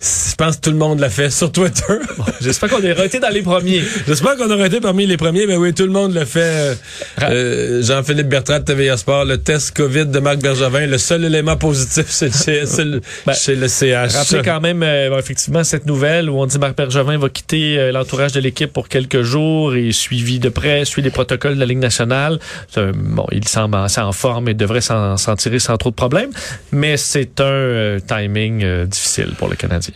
je 0.00 0.34
pense 0.36 0.56
que 0.56 0.60
tout 0.62 0.70
le 0.70 0.76
monde 0.76 1.00
l'a 1.00 1.10
fait 1.10 1.30
sur 1.30 1.50
Twitter 1.52 1.94
J'espère 2.40 2.70
qu'on 2.70 2.82
est 2.82 2.92
raté 2.92 3.18
dans 3.18 3.28
les 3.30 3.42
premiers. 3.42 3.82
j'espère 4.06 4.36
qu'on 4.36 4.50
aurait 4.50 4.68
été 4.68 4.80
parmi 4.80 5.06
les 5.06 5.16
premiers 5.16 5.46
mais 5.46 5.56
oui 5.56 5.74
tout 5.74 5.84
le 5.84 5.90
monde 5.92 6.14
l'a 6.14 6.24
fait 6.26 6.76
euh, 7.22 7.82
Jean-Philippe 7.82 8.28
Bertrand 8.28 8.60
de 8.60 8.64
TVA 8.64 8.96
Sport 8.96 9.24
le 9.24 9.38
test 9.38 9.76
Covid 9.76 10.06
de 10.06 10.18
Marc 10.20 10.38
Bergevin 10.38 10.86
le 10.86 10.98
seul 10.98 11.24
élément 11.24 11.56
positif 11.56 12.06
c'est 12.08 12.32
chez, 12.34 12.66
c'est 12.66 12.84
le- 12.84 13.00
Ben, 13.26 13.32
chez 13.34 13.56
le 13.56 13.66
CH 13.68 14.14
Rappelez 14.14 14.42
quand 14.44 14.60
même 14.60 14.82
euh, 14.82 15.10
bon, 15.10 15.18
effectivement 15.18 15.64
cette 15.64 15.86
nouvelle 15.86 16.30
où 16.30 16.38
on 16.40 16.46
dit 16.46 16.58
Marc 16.58 16.76
Bergevin 16.76 17.18
va 17.18 17.28
quitter 17.28 17.78
euh, 17.78 17.92
l'entourage 17.92 18.32
de 18.32 18.40
l'équipe 18.40 18.72
pour 18.72 18.88
quelques 18.88 19.07
jours 19.16 19.74
et 19.74 19.92
suivi 19.92 20.38
de 20.38 20.48
près, 20.48 20.84
suit 20.84 21.02
les 21.02 21.10
protocoles 21.10 21.54
de 21.54 21.60
la 21.60 21.66
Ligue 21.66 21.78
nationale. 21.78 22.38
Bon, 22.76 23.26
il 23.32 23.46
semble 23.46 23.76
assez 23.76 24.00
en 24.00 24.12
forme 24.12 24.48
et 24.48 24.54
devrait 24.54 24.80
s'en 24.80 25.16
s'en 25.16 25.36
tirer 25.36 25.58
sans 25.58 25.76
trop 25.76 25.90
de 25.90 25.94
problèmes, 25.94 26.30
mais 26.72 26.96
c'est 26.96 27.40
un 27.40 27.44
euh, 27.44 28.00
timing 28.00 28.62
euh, 28.64 28.86
difficile 28.86 29.34
pour 29.36 29.48
le 29.48 29.56
Canadien. 29.56 29.94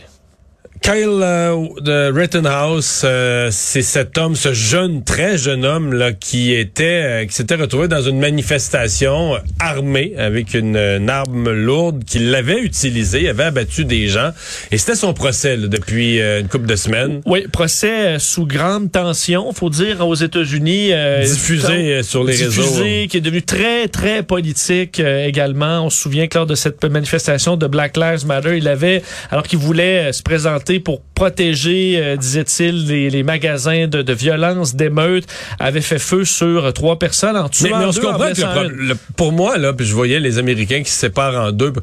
Kyle 0.83 1.21
euh, 1.21 1.65
de 1.79 2.11
Rittenhouse, 2.11 3.03
euh, 3.05 3.47
c'est 3.53 3.81
cet 3.81 4.17
homme, 4.17 4.35
ce 4.35 4.51
jeune, 4.53 5.01
très 5.05 5.37
jeune 5.37 5.63
homme 5.63 5.93
là 5.93 6.11
qui 6.11 6.53
était, 6.53 6.83
euh, 7.23 7.25
qui 7.25 7.33
s'était 7.33 7.55
retrouvé 7.55 7.87
dans 7.87 8.01
une 8.01 8.19
manifestation 8.19 9.37
armée 9.61 10.11
avec 10.17 10.53
une, 10.53 10.75
une 10.75 11.09
arme 11.09 11.49
lourde 11.51 12.03
qu'il 12.03 12.35
avait 12.35 12.59
utilisée, 12.59 13.21
il 13.21 13.27
avait 13.29 13.45
abattu 13.45 13.85
des 13.85 14.09
gens 14.09 14.31
et 14.71 14.77
c'était 14.77 14.95
son 14.95 15.13
procès 15.13 15.55
là, 15.55 15.67
depuis 15.67 16.19
euh, 16.19 16.41
une 16.41 16.49
couple 16.49 16.65
de 16.65 16.75
semaines. 16.75 17.21
Oui, 17.25 17.47
procès 17.49 18.15
euh, 18.15 18.19
sous 18.19 18.45
grande 18.45 18.91
tension, 18.91 19.53
faut 19.53 19.69
dire 19.69 20.05
aux 20.05 20.15
États-Unis. 20.15 20.89
euh, 20.91 21.23
Diffusé, 21.23 22.03
sur 22.03 22.25
les 22.25 22.33
diffusé, 22.35 22.61
réseaux. 22.61 23.07
qui 23.07 23.17
est 23.17 23.21
devenu 23.21 23.41
très 23.41 23.87
très 23.87 24.21
politique 24.21 24.99
également. 24.99 25.85
On 25.85 25.89
se 25.89 26.01
souvient 26.01 26.27
que 26.27 26.37
lors 26.37 26.45
de 26.45 26.55
cette 26.55 26.83
manifestation 26.83 27.55
de 27.55 27.67
Black 27.67 27.95
Lives 27.95 28.25
Matter, 28.25 28.57
il 28.57 28.67
avait, 28.67 29.01
alors 29.31 29.47
qu'il 29.47 29.59
voulait 29.59 30.11
se 30.11 30.21
présenter 30.21 30.72
pour 30.79 31.01
protéger, 31.15 31.99
euh, 32.01 32.15
disait-il, 32.17 32.87
les, 32.87 33.09
les 33.09 33.23
magasins 33.23 33.87
de, 33.87 34.01
de 34.01 34.13
violence, 34.13 34.75
d'émeutes, 34.75 35.25
avait 35.59 35.81
fait 35.81 35.99
feu 35.99 36.25
sur 36.25 36.71
trois 36.73 36.99
personnes 36.99 37.37
en 37.37 37.49
tuant 37.49 37.69
Mais, 37.71 37.79
mais 37.79 37.85
on 37.85 37.91
se 37.91 37.99
deux, 38.01 38.07
comprend 38.07 38.31
que 38.31 38.67
le 38.67 38.87
le- 38.89 38.97
pour 39.15 39.31
moi 39.31 39.57
là, 39.57 39.73
puis 39.73 39.85
je 39.85 39.93
voyais 39.93 40.19
les 40.19 40.37
Américains 40.37 40.83
qui 40.83 40.91
se 40.91 40.99
séparent 40.99 41.35
en 41.47 41.51
deux. 41.51 41.73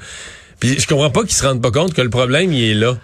Puis 0.58 0.78
je 0.78 0.86
comprends 0.86 1.10
pas 1.10 1.22
qu'ils 1.22 1.32
se 1.32 1.42
rendent 1.44 1.62
pas 1.62 1.70
compte 1.70 1.94
que 1.94 2.02
le 2.02 2.10
problème 2.10 2.52
il 2.52 2.70
est 2.70 2.74
là. 2.74 2.96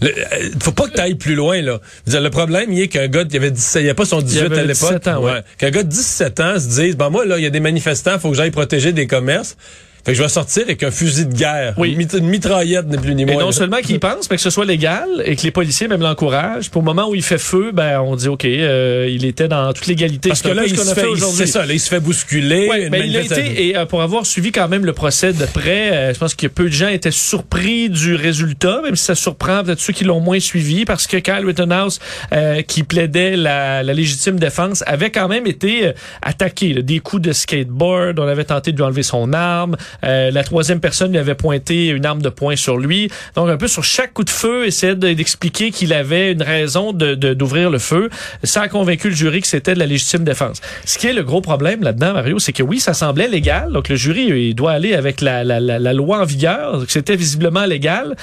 Le- 0.00 0.08
euh, 0.08 0.50
faut 0.62 0.70
pas 0.72 0.86
que 0.86 0.94
tu 0.94 1.00
ailles 1.00 1.16
plus 1.16 1.34
loin 1.34 1.60
là. 1.60 1.80
Dire, 2.06 2.20
le 2.20 2.30
problème 2.30 2.72
il 2.72 2.80
est 2.80 2.88
qu'un 2.88 3.08
gars 3.08 3.24
il 3.28 3.36
avait 3.36 3.50
17, 3.50 3.82
il 3.82 3.86
y 3.86 3.90
a 3.90 3.94
pas 3.94 4.04
son 4.04 4.20
18 4.22 4.40
avait 4.46 4.58
à 4.60 4.62
l'époque. 4.62 4.88
17 4.90 5.08
ans, 5.08 5.20
ouais. 5.22 5.40
Qu'un 5.58 5.70
gars 5.70 5.82
de 5.82 5.88
17 5.88 6.40
ans 6.40 6.54
se 6.58 6.68
dise 6.80 6.96
ben 6.96 7.10
moi 7.10 7.24
là 7.26 7.38
il 7.38 7.42
y 7.42 7.46
a 7.46 7.50
des 7.50 7.60
manifestants, 7.60 8.18
faut 8.18 8.30
que 8.30 8.36
j'aille 8.36 8.50
protéger 8.52 8.92
des 8.92 9.06
commerces. 9.06 9.56
Fait 10.04 10.12
que 10.12 10.18
je 10.18 10.22
vais 10.22 10.28
sortir 10.28 10.64
avec 10.64 10.82
un 10.82 10.90
fusil 10.90 11.26
de 11.26 11.34
guerre, 11.34 11.74
Oui. 11.78 11.92
une, 11.92 11.98
mit- 11.98 12.08
une 12.18 12.26
mitraillette 12.28 12.86
ni 12.88 12.96
plus 12.98 13.14
ni 13.14 13.22
Et 13.22 13.26
moins. 13.26 13.36
non 13.40 13.46
là. 13.46 13.52
seulement 13.52 13.78
qu'il 13.78 13.98
pense, 14.00 14.28
mais 14.30 14.36
que 14.36 14.42
ce 14.42 14.50
soit 14.50 14.64
légal 14.66 15.08
et 15.24 15.34
que 15.34 15.42
les 15.42 15.50
policiers 15.50 15.88
même 15.88 16.02
l'encouragent. 16.02 16.70
Puis 16.70 16.78
au 16.78 16.82
moment 16.82 17.08
où 17.08 17.14
il 17.14 17.22
fait 17.22 17.38
feu, 17.38 17.70
ben 17.72 18.00
on 18.00 18.14
dit 18.16 18.28
ok, 18.28 18.44
euh, 18.44 19.08
il 19.10 19.24
était 19.24 19.48
dans 19.48 19.72
toute 19.72 19.86
l'égalité. 19.86 20.28
parce 20.28 20.42
que 20.42 20.48
là 20.48 20.64
il 20.66 20.76
se 20.76 20.82
qu'on 20.82 20.88
a 20.90 20.94
fait, 20.94 21.00
fait 21.02 21.06
il- 21.06 21.12
aujourd'hui. 21.12 21.46
c'est 21.46 21.52
ça, 21.52 21.64
là, 21.64 21.72
il 21.72 21.80
se 21.80 21.88
fait 21.88 22.00
bousculer. 22.00 22.68
Ouais, 22.68 22.90
mais 22.90 23.06
il 23.08 23.16
a 23.16 23.20
été, 23.22 23.68
et 23.68 23.76
euh, 23.76 23.86
pour 23.86 24.02
avoir 24.02 24.26
suivi 24.26 24.52
quand 24.52 24.68
même 24.68 24.84
le 24.84 24.92
procès 24.92 25.32
de 25.32 25.46
près, 25.46 25.90
euh, 25.92 26.12
je 26.14 26.18
pense 26.18 26.34
que 26.34 26.46
peu 26.48 26.64
de 26.64 26.68
gens 26.74 26.88
étaient 26.88 27.10
surpris 27.10 27.88
du 27.88 28.14
résultat, 28.14 28.80
même 28.82 28.96
si 28.96 29.04
ça 29.04 29.14
surprend 29.14 29.64
peut-être 29.64 29.80
ceux 29.80 29.92
qui 29.94 30.04
l'ont 30.04 30.20
moins 30.20 30.40
suivi, 30.40 30.84
parce 30.84 31.06
que 31.06 31.16
Kyle 31.16 31.44
Rittenhouse, 31.46 31.98
euh, 32.32 32.60
qui 32.62 32.82
plaidait 32.82 33.36
la, 33.36 33.82
la 33.82 33.92
légitime 33.94 34.38
défense, 34.38 34.84
avait 34.86 35.10
quand 35.10 35.28
même 35.28 35.46
été 35.46 35.86
euh, 35.88 35.92
attaqué. 36.22 36.74
là, 36.74 36.82
des 36.82 36.98
coups 37.00 37.22
de 37.22 37.32
skateboard, 37.32 38.18
on 38.18 38.28
avait 38.28 38.44
tenté 38.44 38.72
de 38.72 38.76
lui 38.76 38.84
enlever 38.84 39.02
son 39.02 39.32
arme, 39.32 39.76
euh, 40.02 40.30
la 40.30 40.44
troisième 40.44 40.80
personne 40.80 41.12
lui 41.12 41.18
avait 41.18 41.34
pointé 41.34 41.88
une 41.88 42.06
arme 42.06 42.22
de 42.22 42.28
poing 42.28 42.56
sur 42.56 42.76
lui. 42.76 43.10
Donc 43.36 43.48
un 43.48 43.56
peu 43.56 43.68
sur 43.68 43.84
chaque 43.84 44.12
coup 44.12 44.24
de 44.24 44.30
feu, 44.30 44.66
essayait 44.66 44.94
de- 44.96 45.12
d'expliquer 45.12 45.70
qu'il 45.70 45.92
avait 45.92 46.32
une 46.32 46.42
raison 46.42 46.92
d'ouvrir 46.92 47.70
le 47.70 47.78
feu. 47.78 48.10
Ça 48.42 48.62
a 48.62 48.68
convaincu 48.68 49.10
le 49.10 49.14
jury 49.14 49.40
que 49.40 49.46
c'était 49.46 49.74
de 49.74 49.78
la 49.78 49.86
légitime 49.86 50.24
défense. 50.24 50.60
Ce 50.84 50.98
qui 50.98 51.06
est 51.06 51.12
le 51.12 51.22
gros 51.22 51.40
problème 51.40 51.82
là-dedans, 51.82 52.14
Mario, 52.14 52.38
c'est 52.38 52.52
que 52.52 52.62
oui, 52.62 52.80
ça 52.80 52.94
semblait 52.94 53.28
légal. 53.28 53.72
Donc 53.72 53.88
le 53.88 53.96
jury, 53.96 54.48
il 54.48 54.54
doit 54.54 54.72
aller 54.72 54.94
avec 54.94 55.20
la, 55.20 55.44
la, 55.44 55.92
loi 55.92 56.20
en 56.20 56.24
vigueur, 56.24 56.84
c'était 56.88 57.16
visiblement 57.16 57.64
légal. 57.66 58.16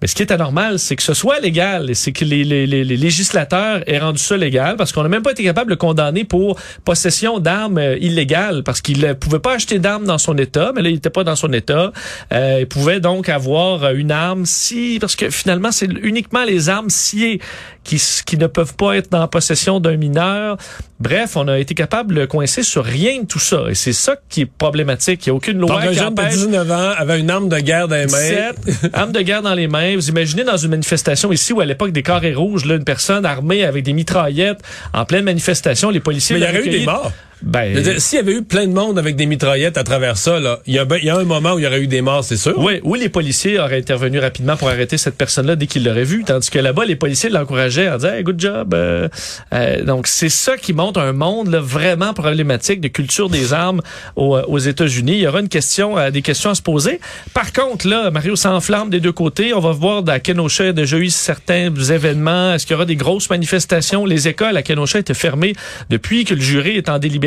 Mais 0.00 0.08
ce 0.08 0.14
qui 0.14 0.22
est 0.22 0.30
anormal, 0.30 0.78
c'est 0.78 0.94
que 0.94 1.02
ce 1.02 1.14
soit 1.14 1.40
légal 1.40 1.88
et 1.88 1.94
c'est 1.94 2.12
que 2.12 2.24
les, 2.24 2.44
les, 2.44 2.66
législateurs 2.84 3.82
aient 3.86 3.98
rendu 3.98 4.18
ça 4.18 4.36
légal 4.36 4.76
parce 4.76 4.92
qu'on 4.92 5.02
n'a 5.02 5.08
même 5.08 5.22
pas 5.22 5.30
été 5.30 5.42
capable 5.42 5.70
de 5.70 5.74
condamner 5.74 6.24
pour 6.24 6.58
possession 6.84 7.38
d'armes 7.38 7.78
euh, 7.78 7.96
illégales 7.98 8.62
parce 8.62 8.82
qu'il 8.82 9.00
ne 9.00 9.14
pouvait 9.14 9.38
pas 9.38 9.54
acheter 9.54 9.78
d'armes 9.78 10.04
dans 10.04 10.18
son 10.18 10.36
État, 10.36 10.72
mais 10.74 10.82
là, 10.82 10.90
il 10.90 10.94
n'était 10.94 11.10
pas 11.10 11.24
dans 11.24 11.36
son 11.36 11.52
État. 11.52 11.92
Euh, 12.32 12.58
il 12.60 12.66
pouvait 12.66 13.00
donc 13.00 13.30
avoir 13.30 13.84
euh, 13.84 13.94
une 13.94 14.10
arme 14.10 14.44
si... 14.44 14.98
Parce 15.00 15.16
que 15.16 15.30
finalement, 15.30 15.72
c'est 15.72 15.90
uniquement 16.02 16.44
les 16.44 16.68
armes 16.68 16.90
sciées 16.90 17.40
qui, 17.82 18.02
qui 18.26 18.36
ne 18.36 18.48
peuvent 18.48 18.74
pas 18.74 18.96
être 18.98 19.10
dans 19.10 19.26
possession 19.28 19.80
d'un 19.80 19.96
mineur. 19.96 20.58
Bref, 20.98 21.36
on 21.36 21.46
a 21.48 21.58
été 21.58 21.74
capable 21.74 22.14
de 22.14 22.24
coincer 22.24 22.62
sur 22.62 22.82
rien 22.82 23.20
de 23.20 23.26
tout 23.26 23.38
ça. 23.38 23.64
Et 23.68 23.74
c'est 23.74 23.92
ça 23.92 24.16
qui 24.30 24.42
est 24.42 24.46
problématique. 24.46 25.26
Il 25.26 25.28
n'y 25.28 25.32
a 25.32 25.34
aucune 25.34 25.58
loi 25.58 25.68
Donc, 25.68 25.84
un 25.84 25.88
qui 25.88 25.94
jeune 25.94 26.14
de 26.14 26.20
empêche... 26.20 26.34
19 26.34 26.70
ans 26.70 26.90
avait 26.96 27.20
une 27.20 27.30
arme 27.30 27.48
de 27.50 27.58
guerre 27.58 27.86
dans 27.86 27.96
les 27.96 28.06
mains. 28.06 28.52
17, 28.62 28.90
arme 28.94 29.12
de 29.12 29.20
guerre 29.20 29.42
dans 29.42 29.54
les 29.54 29.68
mains. 29.68 29.94
Vous 29.94 30.08
imaginez 30.08 30.44
dans 30.44 30.56
une 30.56 30.70
manifestation 30.70 31.30
ici 31.32 31.52
où 31.52 31.60
à 31.60 31.66
l'époque 31.66 31.92
des 31.92 32.02
carrés 32.02 32.34
rouges, 32.34 32.64
là, 32.64 32.76
une 32.76 32.84
personne 32.84 33.26
armée 33.26 33.64
avec 33.64 33.84
des 33.84 33.92
mitraillettes 33.92 34.60
en 34.94 35.04
pleine 35.04 35.24
manifestation, 35.24 35.90
les 35.90 36.00
policiers. 36.00 36.38
Mais 36.38 36.46
il 36.46 36.48
y 36.48 36.58
aurait 36.58 36.66
eu 36.66 36.70
des 36.70 36.86
morts. 36.86 37.12
Ben, 37.42 37.98
S'il 37.98 38.16
y 38.16 38.20
avait 38.20 38.32
eu 38.32 38.42
plein 38.42 38.66
de 38.66 38.72
monde 38.72 38.98
avec 38.98 39.14
des 39.14 39.26
mitraillettes 39.26 39.76
à 39.76 39.84
travers 39.84 40.16
ça, 40.16 40.40
là, 40.40 40.60
il 40.66 40.74
y, 40.74 40.78
a 40.78 40.84
ben- 40.86 40.96
il 41.00 41.04
y 41.06 41.10
a 41.10 41.16
un 41.18 41.24
moment 41.24 41.52
où 41.52 41.58
il 41.58 41.64
y 41.64 41.66
aurait 41.66 41.80
eu 41.82 41.86
des 41.86 42.00
morts, 42.00 42.24
c'est 42.24 42.36
sûr. 42.38 42.58
oui, 42.58 42.80
oui, 42.82 42.98
les 42.98 43.10
policiers 43.10 43.58
auraient 43.60 43.76
intervenu 43.78 44.18
rapidement 44.18 44.56
pour 44.56 44.68
arrêter 44.70 44.96
cette 44.96 45.16
personne-là 45.16 45.54
dès 45.54 45.66
qu'ils 45.66 45.84
l'auraient 45.84 46.04
vue, 46.04 46.24
tandis 46.24 46.48
que 46.50 46.58
là-bas, 46.58 46.86
les 46.86 46.96
policiers 46.96 47.28
l'encourageaient 47.28 47.90
en 47.90 47.96
disant 47.98 48.12
hey, 48.14 48.22
good 48.22 48.40
job. 48.40 48.72
euh, 48.74 49.08
euh, 49.52 49.84
donc 49.84 50.06
c'est 50.06 50.30
ça 50.30 50.56
qui 50.56 50.72
montre 50.72 50.98
un 50.98 51.12
monde 51.12 51.48
là, 51.50 51.60
vraiment 51.60 52.14
problématique 52.14 52.80
de 52.80 52.88
culture 52.88 53.28
des 53.28 53.52
armes 53.52 53.82
aux, 54.16 54.38
aux 54.38 54.58
États-Unis. 54.58 55.12
Il 55.12 55.20
y 55.20 55.26
aura 55.26 55.40
une 55.40 55.50
question, 55.50 55.98
euh, 55.98 56.10
des 56.10 56.22
questions 56.22 56.48
à 56.50 56.54
se 56.54 56.62
poser. 56.62 57.00
Par 57.34 57.52
contre, 57.52 57.86
là, 57.86 58.10
Mario 58.10 58.34
s'enflamme 58.34 58.88
des 58.88 59.00
deux 59.00 59.12
côtés. 59.12 59.52
On 59.52 59.60
va 59.60 59.72
voir 59.72 60.02
à 60.08 60.20
Kenosha, 60.20 60.64
il 60.64 60.68
y 60.68 60.70
a 60.70 60.72
déjà 60.72 60.96
eu 60.96 61.10
certains 61.10 61.72
événements. 61.74 62.54
Est-ce 62.54 62.64
qu'il 62.64 62.72
y 62.72 62.76
aura 62.76 62.86
des 62.86 62.96
grosses 62.96 63.28
manifestations? 63.28 64.06
Les 64.06 64.26
écoles 64.26 64.56
à 64.56 64.62
Kenosha 64.62 64.98
étaient 65.00 65.12
fermées 65.14 65.54
depuis 65.90 66.24
que 66.24 66.32
le 66.34 66.40
jury 66.40 66.76
est 66.78 66.88
en 66.88 66.98
délibération 66.98 67.25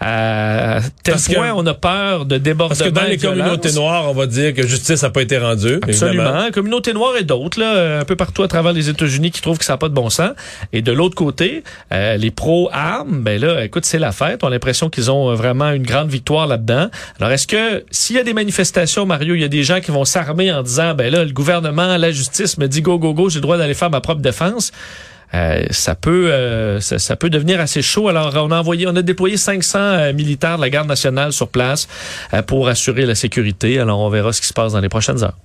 À 0.00 0.80
tel 1.02 1.14
Parce 1.14 1.28
que- 1.28 1.34
point, 1.34 1.52
on 1.54 1.66
a 1.66 1.74
peur 1.74 2.24
de 2.26 2.38
débordement 2.38 2.68
Parce 2.76 2.88
que 2.88 2.94
dans 2.94 3.02
les 3.04 3.16
violence. 3.16 3.38
communautés 3.38 3.72
noires, 3.72 4.10
on 4.10 4.14
va 4.14 4.26
dire 4.26 4.54
que 4.54 4.66
justice 4.66 5.02
n'a 5.02 5.10
pas 5.10 5.22
été 5.22 5.38
rendue. 5.38 5.80
Absolument. 5.82 6.24
évidemment. 6.24 6.50
Communauté 6.52 6.92
noire 6.92 7.16
et 7.18 7.24
d'autres, 7.24 7.60
là, 7.60 8.00
un 8.00 8.04
peu 8.04 8.16
partout 8.16 8.42
à 8.42 8.48
travers 8.48 8.72
les 8.72 8.88
États-Unis 8.88 9.30
qui 9.30 9.40
trouvent 9.40 9.58
que 9.58 9.64
ça 9.64 9.74
n'a 9.74 9.78
pas 9.78 9.88
de 9.88 9.94
bon 9.94 10.10
sens. 10.10 10.30
Et 10.72 10.82
de 10.82 10.92
l'autre 10.92 11.14
côté, 11.14 11.62
euh, 11.92 12.16
les 12.16 12.30
pro-armes, 12.30 13.22
ben 13.22 13.40
là, 13.40 13.64
écoute, 13.64 13.84
c'est 13.84 13.98
la 13.98 14.12
fête. 14.12 14.42
On 14.44 14.48
a 14.48 14.50
l'impression 14.50 14.88
qu'ils 14.90 15.10
ont 15.10 15.30
euh, 15.30 15.34
vraiment 15.34 15.70
une 15.70 15.82
grande 15.84 16.08
victoire 16.08 16.46
là-dedans. 16.46 16.88
Alors, 17.18 17.32
est-ce 17.32 17.46
que 17.46 17.84
s'il 17.90 18.16
y 18.16 18.18
a 18.18 18.22
des 18.24 18.34
manifestations, 18.34 19.06
Mario, 19.06 19.34
il 19.34 19.40
y 19.40 19.44
a 19.44 19.48
des 19.48 19.62
gens 19.62 19.80
qui 19.80 19.90
vont 19.90 20.04
s'armer 20.04 20.52
en 20.52 20.62
disant, 20.62 20.94
ben 20.94 21.12
là, 21.12 21.24
le 21.24 21.32
gouvernement, 21.32 21.96
la 21.96 22.10
justice 22.10 22.58
me 22.58 22.66
dit 22.68 22.82
go, 22.82 22.98
go, 22.98 23.14
go, 23.14 23.28
j'ai 23.28 23.36
le 23.36 23.42
droit 23.42 23.56
d'aller 23.58 23.74
faire 23.74 23.90
ma 23.90 24.00
propre 24.00 24.20
défense. 24.20 24.72
Euh, 25.34 25.66
ça 25.70 25.94
peut 25.94 26.30
euh, 26.32 26.80
ça, 26.80 26.98
ça 26.98 27.16
peut 27.16 27.30
devenir 27.30 27.60
assez 27.60 27.82
chaud. 27.82 28.08
Alors 28.08 28.34
on 28.36 28.50
a 28.50 28.58
envoyé, 28.58 28.86
on 28.86 28.96
a 28.96 29.02
déployé 29.02 29.36
500 29.36 29.78
euh, 29.78 30.12
militaires 30.12 30.56
de 30.56 30.62
la 30.62 30.70
garde 30.70 30.88
nationale 30.88 31.32
sur 31.32 31.48
place 31.48 31.88
euh, 32.32 32.42
pour 32.42 32.68
assurer 32.68 33.04
la 33.04 33.14
sécurité. 33.14 33.78
Alors 33.78 34.00
on 34.00 34.08
verra 34.08 34.32
ce 34.32 34.40
qui 34.40 34.46
se 34.46 34.54
passe 34.54 34.72
dans 34.72 34.80
les 34.80 34.88
prochaines 34.88 35.22
heures. 35.22 35.36